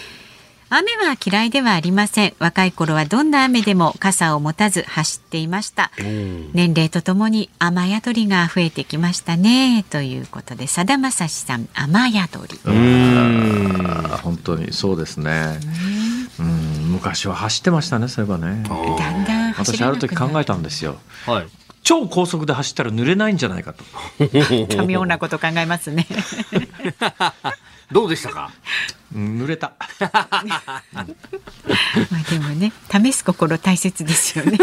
[0.71, 2.33] 雨は嫌いではありません。
[2.37, 5.91] 若い頃はどんな雨でも傘を持たず走っていました。
[5.97, 9.83] 年齢とともに雨宿りが増えてきましたね。
[9.89, 12.59] ということでさだまさしさん雨宿り。
[12.65, 15.59] あ本当にそうですね。
[16.39, 18.63] うん、昔は走ってましたね、そういえばね。
[18.63, 20.97] だんだん走私ある時考えたんですよ。
[21.25, 21.47] はい。
[21.81, 23.83] 超高速で走ったら濡れないんじゃないかと。
[24.75, 26.05] た妙なこと考えますね
[27.91, 28.51] どうでしたか？
[29.15, 29.73] うん濡れた。
[29.99, 30.11] ま
[30.93, 31.05] あ
[32.29, 34.57] でもね試す心大切ですよね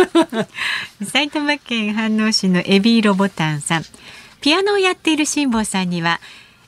[1.05, 3.85] 埼玉県飯能市のエビーロボタンさん
[4.41, 6.20] ピアノをやっている辛坊さんには、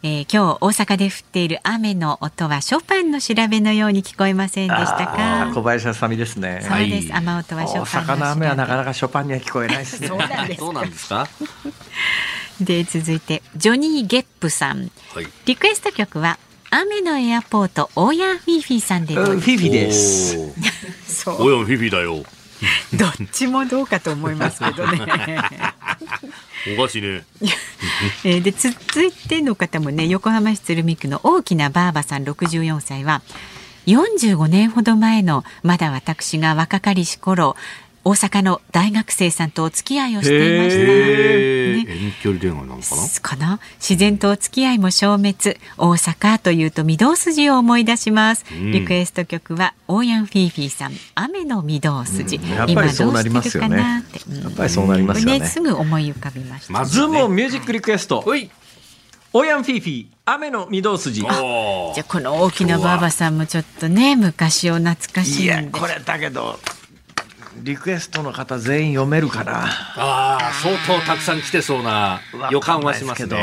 [0.03, 6.65] えー今日大阪で降っている雨の音はショパンの調べのように聞こえませんでしたあかー小林あさみですね。
[6.69, 10.09] そうです、雨音はシ大ョパンの調べ阪の雨はなかなかショパンには聞こえないですね。
[10.09, 11.29] そうなんですどうなんですか？
[12.61, 15.29] で続いてジョニー・ゲップさんはい。
[15.47, 16.39] リクエスト曲は
[16.71, 20.37] 雨のエアポートオーヤンフィーフィーさんでどううんフィフィです。
[20.39, 20.63] おー。
[21.07, 22.25] そうおやんフィフィだよ。
[22.95, 24.99] どっちもどうかと思いますけどね
[26.77, 27.23] おかしいね。
[28.25, 33.23] えーで続いての方もね横浜市鶴見区の大きなばあばさん64歳は
[33.87, 37.57] 45年ほど前のまだ私が若かりし頃
[38.05, 40.77] 大阪の大学生さんとお付き合いをしていました。
[40.81, 43.03] えね遠距離電話なのかな？
[43.21, 45.37] かな自然とお付き合いも消滅。
[45.77, 48.71] 大阪というと御堂筋を思い出します、ん。
[48.73, 50.93] リクエスト曲はオーヤンフィーフィーさん。
[51.15, 52.49] 雨の御堂筋、うん。
[52.49, 53.77] やっぱりそうなりますよね。
[53.77, 54.21] 今どうしてるかなって。
[54.29, 55.39] うんやっぱりそうなりますよね。
[55.39, 58.21] これすぐ思い浮かびました、まずズームオンミュージックリクエスト。
[58.21, 58.51] ほい。
[59.35, 61.23] オーヤンフィーフィー、雨の御堂筋。
[61.23, 66.59] おじゃあこの大きなばあばさんもちょっとね昔を懐かしいや、いんでこれだけど、
[67.57, 69.65] リクエストの方全員読めるかな。
[69.65, 72.21] ああ、相当たくさん来てそうな
[72.51, 73.37] 予感はしますけど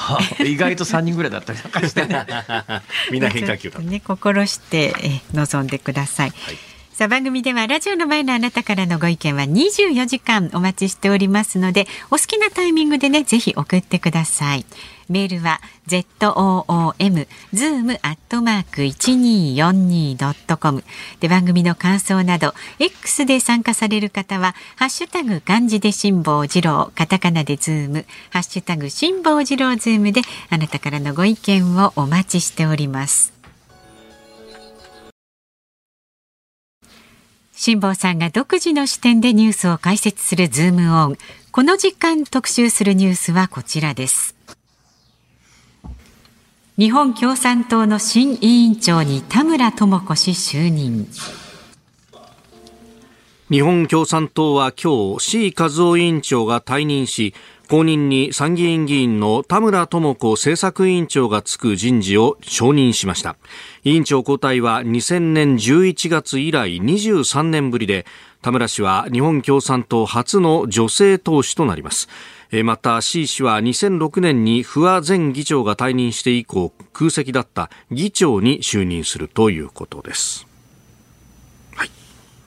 [0.44, 2.26] 意外と3人ぐらいだったりなんかしてね。
[3.10, 3.78] みんな変化球だ。
[3.80, 6.32] ね心してえ臨んでください、
[6.96, 14.64] さあ番組ではラジオの前のあなたからのご意見は24時間お待ちしておりますのでお好きなタイミングでねぜひ送ってください
[15.10, 20.84] メールは z o o m zoom アットマーク一二四二ドットコム
[21.20, 33.35] で番組の感想など X で参加される方はハッシュタグ漢字で辛坊治郎カタカナでズームハッシュタグ辛坊治郎ズームであなたからのご意見をお待ちしております。
[37.58, 41.16] 辛坊さんが独自の視点でニュースを解説するズームオン。
[41.50, 44.36] この時間特集するニュースはこちらです。
[46.78, 51.08] 日本共産党の新委員長に田村智子氏就任。
[53.50, 57.32] 日本共産党は今日、C 和夫委員長が退任し、
[57.68, 63.36] 後任に参議院議員の田村智子政策委員長がつく人事を承認しました。
[63.82, 68.06] 委員長交代は2000年11月以来23年ぶりで、
[68.42, 72.08] 田村氏は日本共産党初の女性党首となります。
[72.52, 80.46] えーまた C 氏は2006年に不破前議長が退任して以降空席だった議長に就任するということです。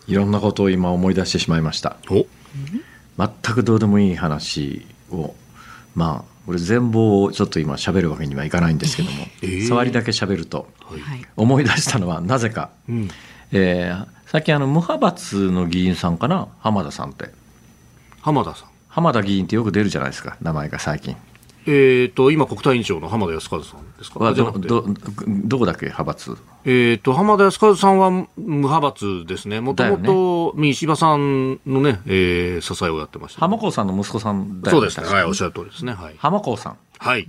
[0.08, 1.98] いろんなことを今思い出してしまいました。
[2.10, 2.26] お
[3.18, 5.36] 全くどうでもいい話を、
[5.96, 9.68] まあ、これ全貌をちょっと今喋るわけにはいかないんですけども、えー。
[9.68, 11.26] 触りだけ喋ると、はい。
[11.36, 13.10] 思い出したのはなぜか、うん。
[13.52, 17.30] えー、最近あの無派閥の議員さんかな浜田さんって。
[18.22, 18.70] 浜田さん。
[18.88, 21.16] 浜田議員ってよく出るじゃないですか名前が最近。
[21.68, 24.34] えっ、と、今、国対委員長の浜田康和さんですか？
[24.34, 24.86] どど
[25.28, 25.86] どこだっけ？
[25.86, 29.62] 派閥えっ、と、浜田康和さんは無派閥ですね。
[29.62, 29.98] もとも
[30.56, 35.08] と、石破さんのね、えー支えをやってました、浜子さんの息子さんだよそうですね。
[35.08, 35.94] はい、おっしゃる通りですね。
[35.94, 36.16] はい。
[36.18, 37.28] 浜子さんはい。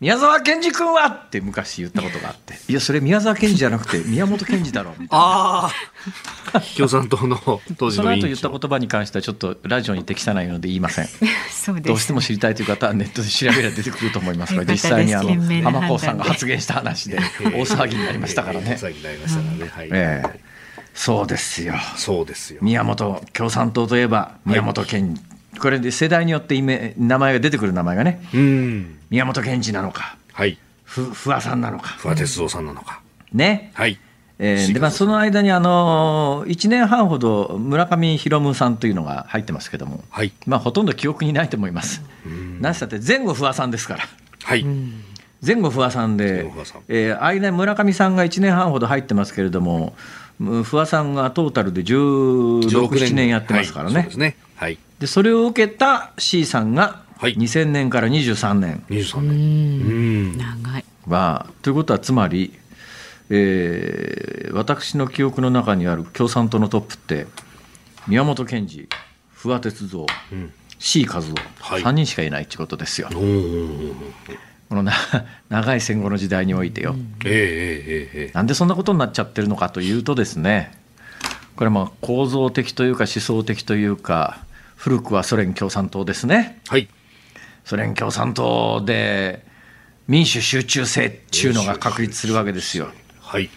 [0.00, 2.54] 宮沢賢治君はって昔言ったことがあって。
[2.68, 5.08] いやそれ宮沢賢治じゃなくて宮本賢治だろみたいな。
[5.12, 5.72] ああ。
[6.74, 7.38] 共産党の
[7.76, 8.28] 当時そのの委員長。
[8.28, 11.06] 後言った言葉に関してはちょっとラジオに適さないので言いません。
[11.50, 11.88] そうです。
[11.88, 18.78] どうしても知りたいという方はネットで調べれば出てくると思いますが実際にあの浜子さんが発言した話で大騒ぎになりましたからね。
[18.80, 19.68] 大騒ぎになりましたからね。
[19.68, 19.88] はい。
[19.92, 20.40] ええ。
[20.94, 21.74] そうですよ。
[21.96, 22.60] そうですよ。
[22.62, 25.22] 宮本共産党といえば宮本賢治、
[25.58, 26.60] これで世代によって
[26.96, 28.98] 名前が出てくる名前がねうん。
[29.10, 30.58] 宮本賢治なのかはい。
[30.84, 33.00] ふ不破さんなのか不破鉄道さんなのか。
[33.32, 33.98] ねはい。
[34.42, 40.32] えーでまあ、その間にあの1年半ほど村上博文さんというのが入ってますけども、はい。
[40.46, 42.02] まあ、ほとんど記憶にないと思います。
[42.60, 44.04] なしたって前後不破さんですから。
[44.42, 44.64] はい。
[45.44, 49.94] 前後不破さんで前後不破さん、えー間に村上さんが1年半ほど入ってますけれども、
[50.40, 53.94] うん不破さんがトータルで16、7年やってますからね
[54.56, 57.34] はいそうでそれを受けた C さんがはい。
[57.36, 58.82] 2000年から23年。
[58.88, 59.30] 23年。
[59.30, 60.38] うん。
[60.38, 60.84] 長い。
[61.06, 62.58] は、ということはつまり、
[63.28, 67.26] えー私の記憶の中にある共産党のトップって
[68.08, 68.88] 宮本賢治
[69.32, 70.06] 不破鉄三、
[70.80, 71.82] C 和夫、はい。
[71.82, 73.08] 3人しかいないってことですよ。
[74.68, 74.92] このな
[75.50, 80.72] 長い戦後の時代においてよ、えなんでそんなことになっちゃってるのかというとですね。
[81.54, 84.44] これはまあ構造的というか思想的というか
[84.80, 86.88] 古くはソ連共産党ですねはい。
[87.66, 89.44] ソ連共産党で
[90.08, 92.88] 民主集中制っていうのが確立するわけですよ。
[93.20, 93.50] はい。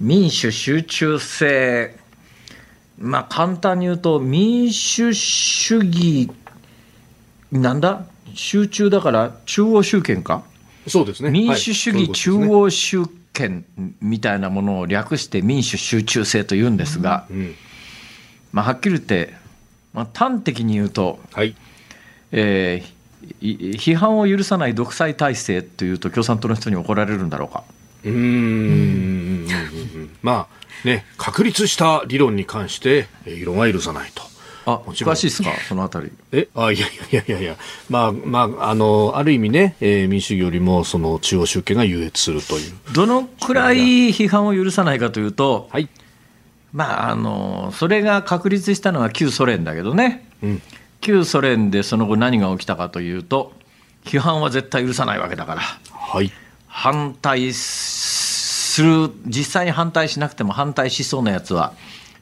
[0.00, 1.94] 民主集中制
[2.98, 6.30] まあ簡単に言うと民主主義
[7.52, 8.06] なんだ？
[8.32, 10.44] 集中だから中央集権か？
[10.88, 11.30] そうですね。
[11.30, 13.02] 民主主義中はい央集
[13.34, 13.66] 権
[14.00, 17.70] みたいなものを略して民主集中制と言うんですが、そういうことですね
[18.52, 19.34] まあ、はっきり言って、
[19.92, 21.36] まあ、端的に言うと、うん。
[21.36, 21.54] はい。
[22.32, 23.00] えー
[23.42, 27.64] い批判を許さない独裁体制というと共産党の人に怒られるんだろうか。
[28.02, 29.46] うーん。
[30.22, 34.22] まあ、ね、確立した理論に関して、えー異論は許さないと。
[34.66, 35.50] あもちろん詳しいですか？
[35.68, 36.10] そのあたり。
[36.32, 36.48] え？
[36.54, 37.56] あいやいやいやいやいや、
[37.88, 42.72] まあ、まあ、あの、ある意味ね、えー民主主義よりも、その中央集権が優越するという。
[42.94, 45.88] どのくらい批判を許さないかというと、はい。
[46.72, 50.62] まあ、あのそれが確立したのは旧ソ連だけどね、うん。
[51.00, 53.52] 旧ソ連でその後何が起きたかというと、
[54.04, 55.62] 批判は絶対許さないわけだから、
[55.92, 56.30] はい。
[56.66, 61.72] 反対する、実際に反対しなくても反対しそうなやつは、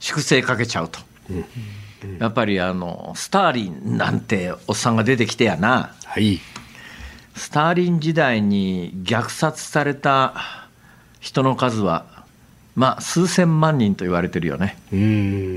[0.00, 1.00] 粛清かけちゃうと。
[2.18, 6.40] やっぱりあのスターリンなんておっさんが出てきてやな、はい。
[7.34, 10.68] スターリン時代に虐殺された
[11.20, 12.17] 人の数は、
[12.76, 14.76] まあ、数千万人と言われてるよね。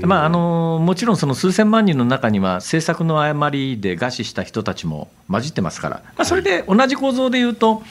[0.04, 7.82] まあ、あのもちろんその数千万人の中には政策の誤りで餓死した人たちも混じってますから、まあ、それで同じ構造でいうと、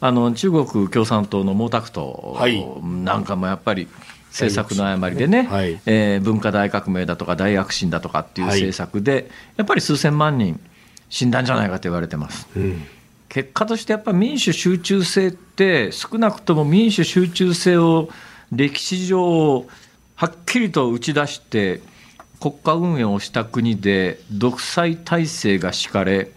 [0.00, 2.52] あの中国共産党の毛沢はい。
[2.52, 3.88] 東なんかもやっぱり
[4.30, 5.80] 政策の誤りでね、はい。
[5.86, 8.56] えー文化大革命だとか大躍進だとかっていうはい。
[8.56, 10.60] 政策で、やっぱり数千万人
[11.08, 12.48] 死んだんじゃないかと言われてます。
[12.56, 12.82] うん。
[13.28, 18.08] 結果としてやっぱり民主集中制って少なくとも民主集中制を
[18.52, 19.66] 歴史上
[20.16, 21.80] はっきりと打ち出して
[22.40, 26.30] 国家運営をした国で独裁体制が敷かれ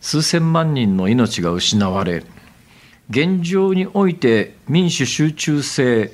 [0.00, 2.24] 数千万人の命が失われ
[3.10, 6.12] 現状において民主集中制、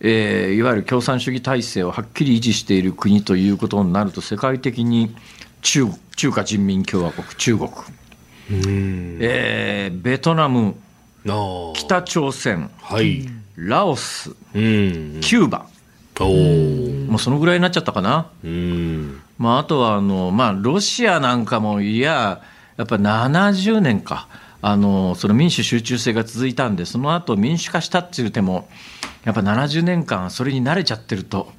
[0.00, 5.14] えーいわゆる共産主義体制をはっきり維持している国ということになると世界的に
[5.62, 7.70] 中中華人民共和国中国。
[8.50, 10.76] えーベトナム、
[11.74, 13.28] 北朝鮮、はい。
[13.58, 15.20] ラオス、うん。
[15.20, 15.66] キューバ、
[17.08, 19.20] もうそのぐらいになっちゃったかな、うん。
[19.36, 22.42] まあ、あとはあの、まあ、ロシアなんかも、いや、
[22.76, 24.28] やっぱ70年か、
[24.60, 28.68] あのその民主集中制が続いたんで、その後民主化したって言っても、
[29.24, 31.52] やっぱ70年間、それに慣れちゃってると、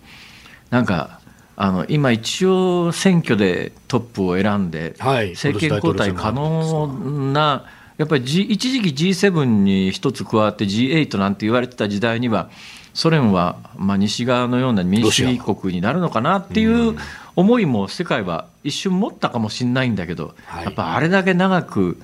[0.70, 1.20] なんか、
[1.58, 5.32] あの今、一応、選挙でトップを選んで、はい。
[5.32, 7.66] 政権交代可能な、
[8.00, 12.50] やっぱり、G、一時期 G7 に一つ加わって G8 なんて言われてた時代には、
[12.94, 16.98] ソ連はまあ西側のような民主主義国になるのかなっていう
[17.36, 20.64] 思いも世界は一瞬持ったかもしれないんだけど、はい。
[20.66, 22.02] やっぱあれだけ長く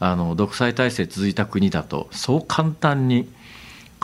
[0.00, 3.26] あの独裁体制続いた国だと、そう簡単に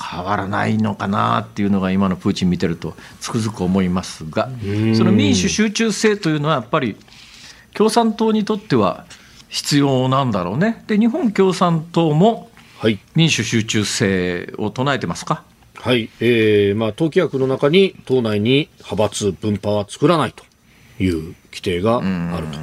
[0.01, 4.49] 変わらないのかなっていうのが今のプーチン見てるとつくづく思いますが、
[4.97, 6.97] その民主集中制というのはやっぱり
[7.75, 9.05] 共産党にとっては
[9.55, 10.83] 必要なんだろうね。
[10.89, 12.99] で日本共産党もはい。
[13.15, 15.45] 民主集中制を唱えてますか？
[15.77, 16.11] はい。
[16.21, 20.45] えー、まあ、党規約の中に、党内に派閥分派は作らないと
[21.03, 22.01] いう規定があ
[22.41, 22.59] ると。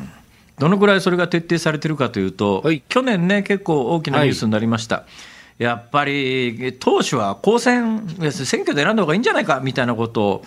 [0.59, 5.05] どのぐらいそれが徹底されてるかというと、はい去年ね、結構大きなニュースになりました。
[5.57, 10.45] やっぱり当初は公選、選挙で選んだ方がいいんじゃないかみたいなことを、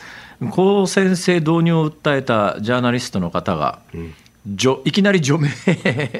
[0.50, 3.80] 公選制導入を訴えたジャーナリストの方が、
[4.46, 5.48] 除いきなり除名、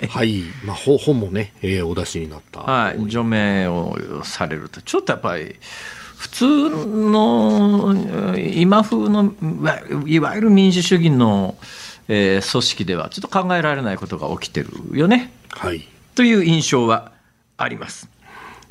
[0.09, 0.43] はい。
[0.65, 2.61] まあ、ほ本もね、えーお出しになった。
[2.61, 5.57] はい、除名をされると、ちょっとやっぱり、
[6.17, 7.95] 普通の
[8.39, 9.35] 今風の
[10.07, 11.57] いわゆる民主主義の、
[12.09, 15.33] えー組織では、ちょっと考えられないことが起きてるよね。
[15.51, 15.87] はい。
[16.15, 17.13] という印象は
[17.59, 18.09] あります。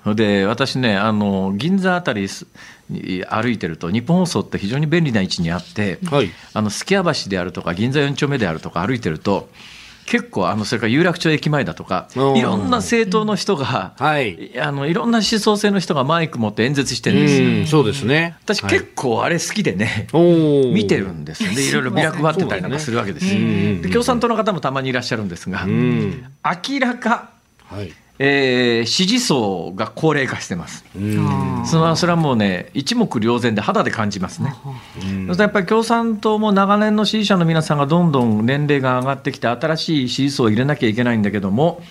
[0.06, 2.50] で私ねあの銀座あたりすに
[2.90, 9.50] 歩いてると日本放送って非常に便利な位置にあって、はいあの数寄屋橋であるとか銀座4丁目であるとか歩いてると
[10.06, 14.60] 結構あのそれから有楽町駅前だとかうんいろんな政党の人が、はい。
[14.60, 18.36] あのいろんな思想性の人がマイク持って演説してるんですそうですね。
[18.44, 23.40] 私はい結構あれ好きでね、おー見てるんですよね、 いろいろビラ配ってたりなんかするわけですよ。
[23.82, 26.26] で共産党の方もたまにいらっしゃるんですが、うん。
[26.44, 27.30] 明らか、
[27.66, 27.94] はい。
[28.20, 30.86] えー支持層が高齢化してます。
[30.96, 31.66] うん。
[31.66, 34.54] それはそれはもうね、一目瞭然で肌で感じますね。
[35.38, 41.82] やっぱり共産党も長年の支持者の皆さんがどんどん年齢が上がってきて、新しい支持層を入れなきゃいけないんだけども、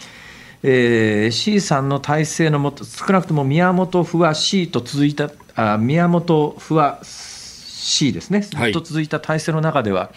[0.62, 10.12] えー、C さんの体制のもと、少なくとも宮本不破 C と続いた、あ宮本不破 C ですね、ずはいっと続いた体制の中では、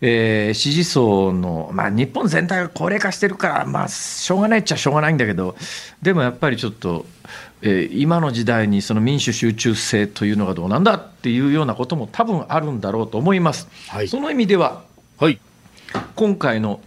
[0.00, 5.56] えー支持層の、まあ、日本全体が高齢化してるから、まあ、しょうがないっちゃしょうがないんだけど、
[6.02, 7.06] でもやっぱりちょっと、
[7.62, 13.68] えー今の時代にその民主集中制というのがどうなんだっていうようなことも多分あるんだろうと思います。
[13.88, 14.82] はいその意味では
[15.18, 15.40] はい。
[16.14, 16.80] 今回の、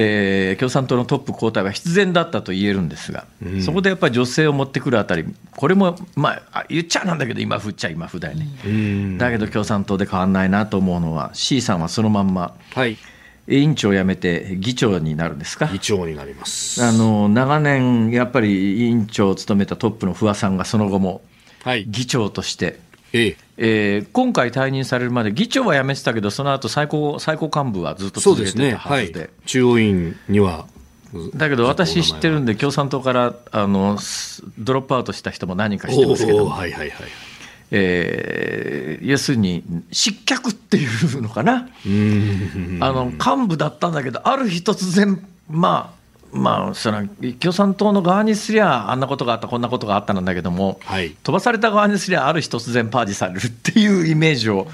[0.00, 3.26] えー共産党のトップ交代は必然だったと言えるんですが、
[3.64, 5.24] そこでやっぱり女性を持ってくるあたり、
[5.56, 8.46] これも、まあ、あ言っちゃなんだけど、今風っちゃ今風だよね。
[8.64, 9.18] うん。
[9.18, 12.96] だけど共産党で変わんないなと思うのは、C さんはそのまんま、はい。
[13.48, 15.66] 委員長を辞めて議長になるんですか？
[15.66, 16.84] 議長になります。
[16.84, 21.22] あの長年、やっぱり委員長を務めたトップの不破さんがその後も
[21.64, 21.84] はい。
[21.88, 22.78] 議長として、
[23.12, 23.36] ええ。
[23.56, 28.74] えー今回退任されるまで、議長は辞めてたけど、その後最高最高幹部はずっと続けてそうですね。
[28.74, 29.30] はいたはずで。。
[29.46, 30.66] 中央委員には。
[31.34, 37.08] だけど私知ってるんで、共産党からあのスドロップアウトした人も何人か知ってますけど、はいはいはい。
[37.70, 40.86] えー要するに失脚ってい
[41.16, 42.78] うのかな、うん。
[42.80, 45.97] あの幹部だったんだけど、ある日突然、まあ、
[46.32, 47.06] まあ、その
[47.40, 51.16] 共産党の側にすりゃ、あんなことがあった、こんなことがあったなんだけども、はい。
[51.22, 54.66] 飛ばされた側にすりゃ、ある日突然パージされるっていうイメージを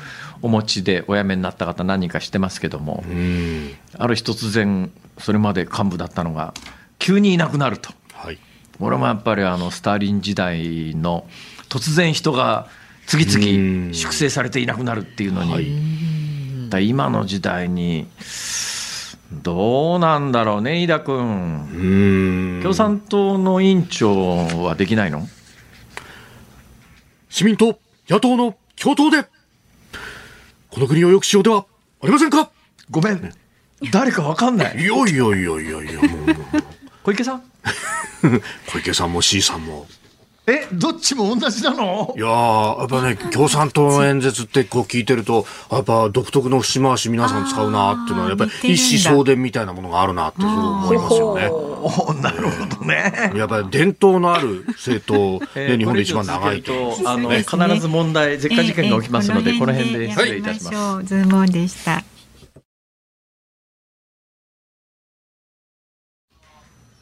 [0.43, 3.75] お持ちで、お辞めになった方、何人か知ってますけども、うん。
[3.97, 6.55] ある日突然、それまで幹部だったのが、
[6.99, 7.91] 急にいなくなると。
[8.13, 8.39] はい。
[8.81, 11.27] 俺もやっぱりあのスターリン時代の
[11.69, 12.67] 突然人が
[13.07, 15.67] 次々粛清されていなくなるっていうのに、はい
[16.71, 18.07] だ今の時代に
[19.33, 21.17] どうなんだろうね飯田君。
[22.57, 22.63] うん。
[22.63, 25.27] 共産党の委員長はできないの？
[27.29, 29.29] 市民と野党の共闘で、
[30.71, 31.67] この国を良くしようでは
[32.03, 32.51] ありませんか？
[32.91, 33.33] ごめん。
[33.91, 34.77] 誰かわかんない。
[34.81, 36.37] いやいやいやいやいや、もう、
[37.03, 37.43] 小池さん？
[38.71, 39.87] 小池さんも C さんも。
[40.47, 42.13] えどっちも同じなの？
[42.17, 51.43] いやー、やっぱね、共産党の演説ってこう聞いてると、やっぱ独特の節回し皆さん使うなっていうのは、やっぱり一子相伝みたいなものがあるなってすごい思いますよね。
[52.23, 53.33] なるほどね。
[53.35, 56.95] やっぱり伝統のある政党えでー日本で一番長いと。
[57.07, 57.39] あの、ね。
[57.39, 60.71] 必ず問題舌禍事件が起きますので、ええこの辺でや失礼いたします。
[60.71, 61.05] めましょう。
[61.05, 62.05] ズームオンでした。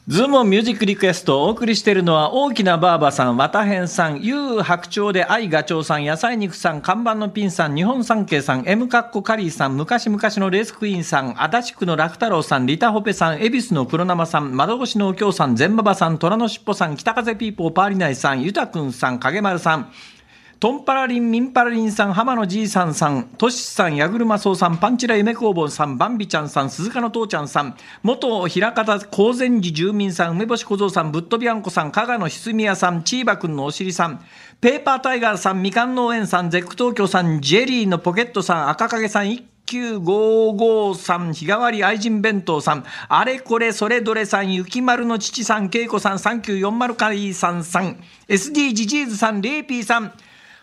[0.05, 19.89] ズームオンミュージックリクエストをお送りしているのは大きなばあばさん、綿辺さん、ゆう白鳥で愛ガチョウさん、野菜肉さん、看板のピンさん、日本三景さん、M カッコカリーさん、昔々のレースクイーンさん、足立区の楽太郎さん、リタホペさん、恵比寿の黒生さん、窓越しのお京さん、全馬場さん、虎のしっぽさん、北風ピーポーパーリナイさん、ゆたくんさん、影丸さん、
[20.63, 34.23] トンパラリン、ミンパラリンさん、浜野じいさんさん、トシさん、ヤグルマソウさん、パンチラ夢工房さん、バンビちゃんさん、鈴鹿の父ちゃんさん、元平方高善寺住民さん、梅干し小僧さん、ぶっ飛びあんこさん、加賀野ひすみやさん、チーバくんのお尻さん、
[34.61, 47.97] ペーパータイガーさん、みかん農園さん、ゼック東京さん、ジェリーのポケットさん、赤影さん、一955さん、日替わり愛人弁当さん、あれこれそれどれさん、雪丸の父さん、恵子さん、3940カリーさんさん、
[48.29, 50.13] SD ジジーズさん、レイピーさん、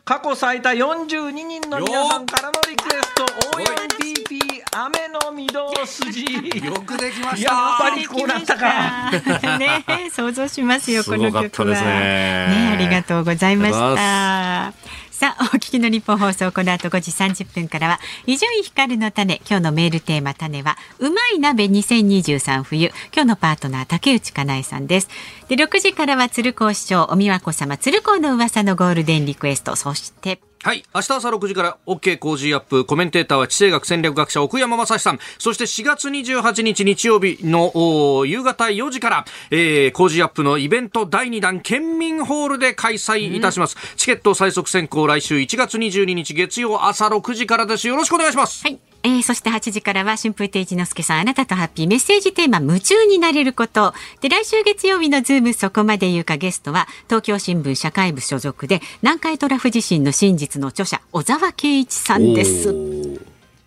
[0.05, 3.25] 過去最多42人の皆さんからのリクエスト。
[3.57, 4.41] OMPP
[4.73, 6.25] 雨の御堂筋。
[6.65, 9.11] よくできましやたっぱりこうなったか。
[9.59, 9.85] ね。
[9.89, 11.87] え想像しますよこのすごかったですね。
[11.87, 14.73] 曲はねありがとうございました
[15.21, 22.91] さあお聞きの日本放送この後5時30分からは伊集院光の種今日のメールテーマ種はうまい鍋2023冬。
[23.13, 25.11] 今日のパートナー竹内かなえさんです。
[25.49, 29.77] で6時からは鶴光師匠お美和子様鶴光の噂のゴールデンリクエスト。
[29.77, 30.85] そしてはい。
[30.95, 32.85] 明日朝6時から OK 工事アップ。
[32.85, 35.19] コメンテーターは地政学戦略学者奥山正史さん。
[35.39, 43.77] そして4月28日日曜日のお夕方4時から、えー、工事アップのイベント第2弾県民ホールで開催いたします。
[43.97, 47.89] チケット最速選考来週1月22日月曜朝6時からです。
[47.89, 48.63] よろしくお願いします。
[48.63, 48.79] はい。
[49.03, 62.75] えー、そして8時からは春風亭一之輔さんあなたとハッピーメッセージテーマ夢中になれることで来週月曜日のズームそこまで言うかゲストは東京新聞社会部所属で南海トラフ地震の真実の著者小沢慧一さんです。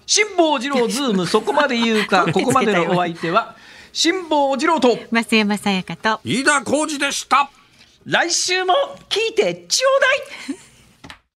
[0.05, 3.55] 辛坊治郎ズームそこまで言うか ここまでのお相手は
[3.93, 6.19] 辛坊治郎と増山さやかと。
[6.23, 7.49] 飯田浩二でした。
[8.05, 8.73] 来週も
[9.07, 10.01] 聞いてちょう
[10.49, 10.57] だい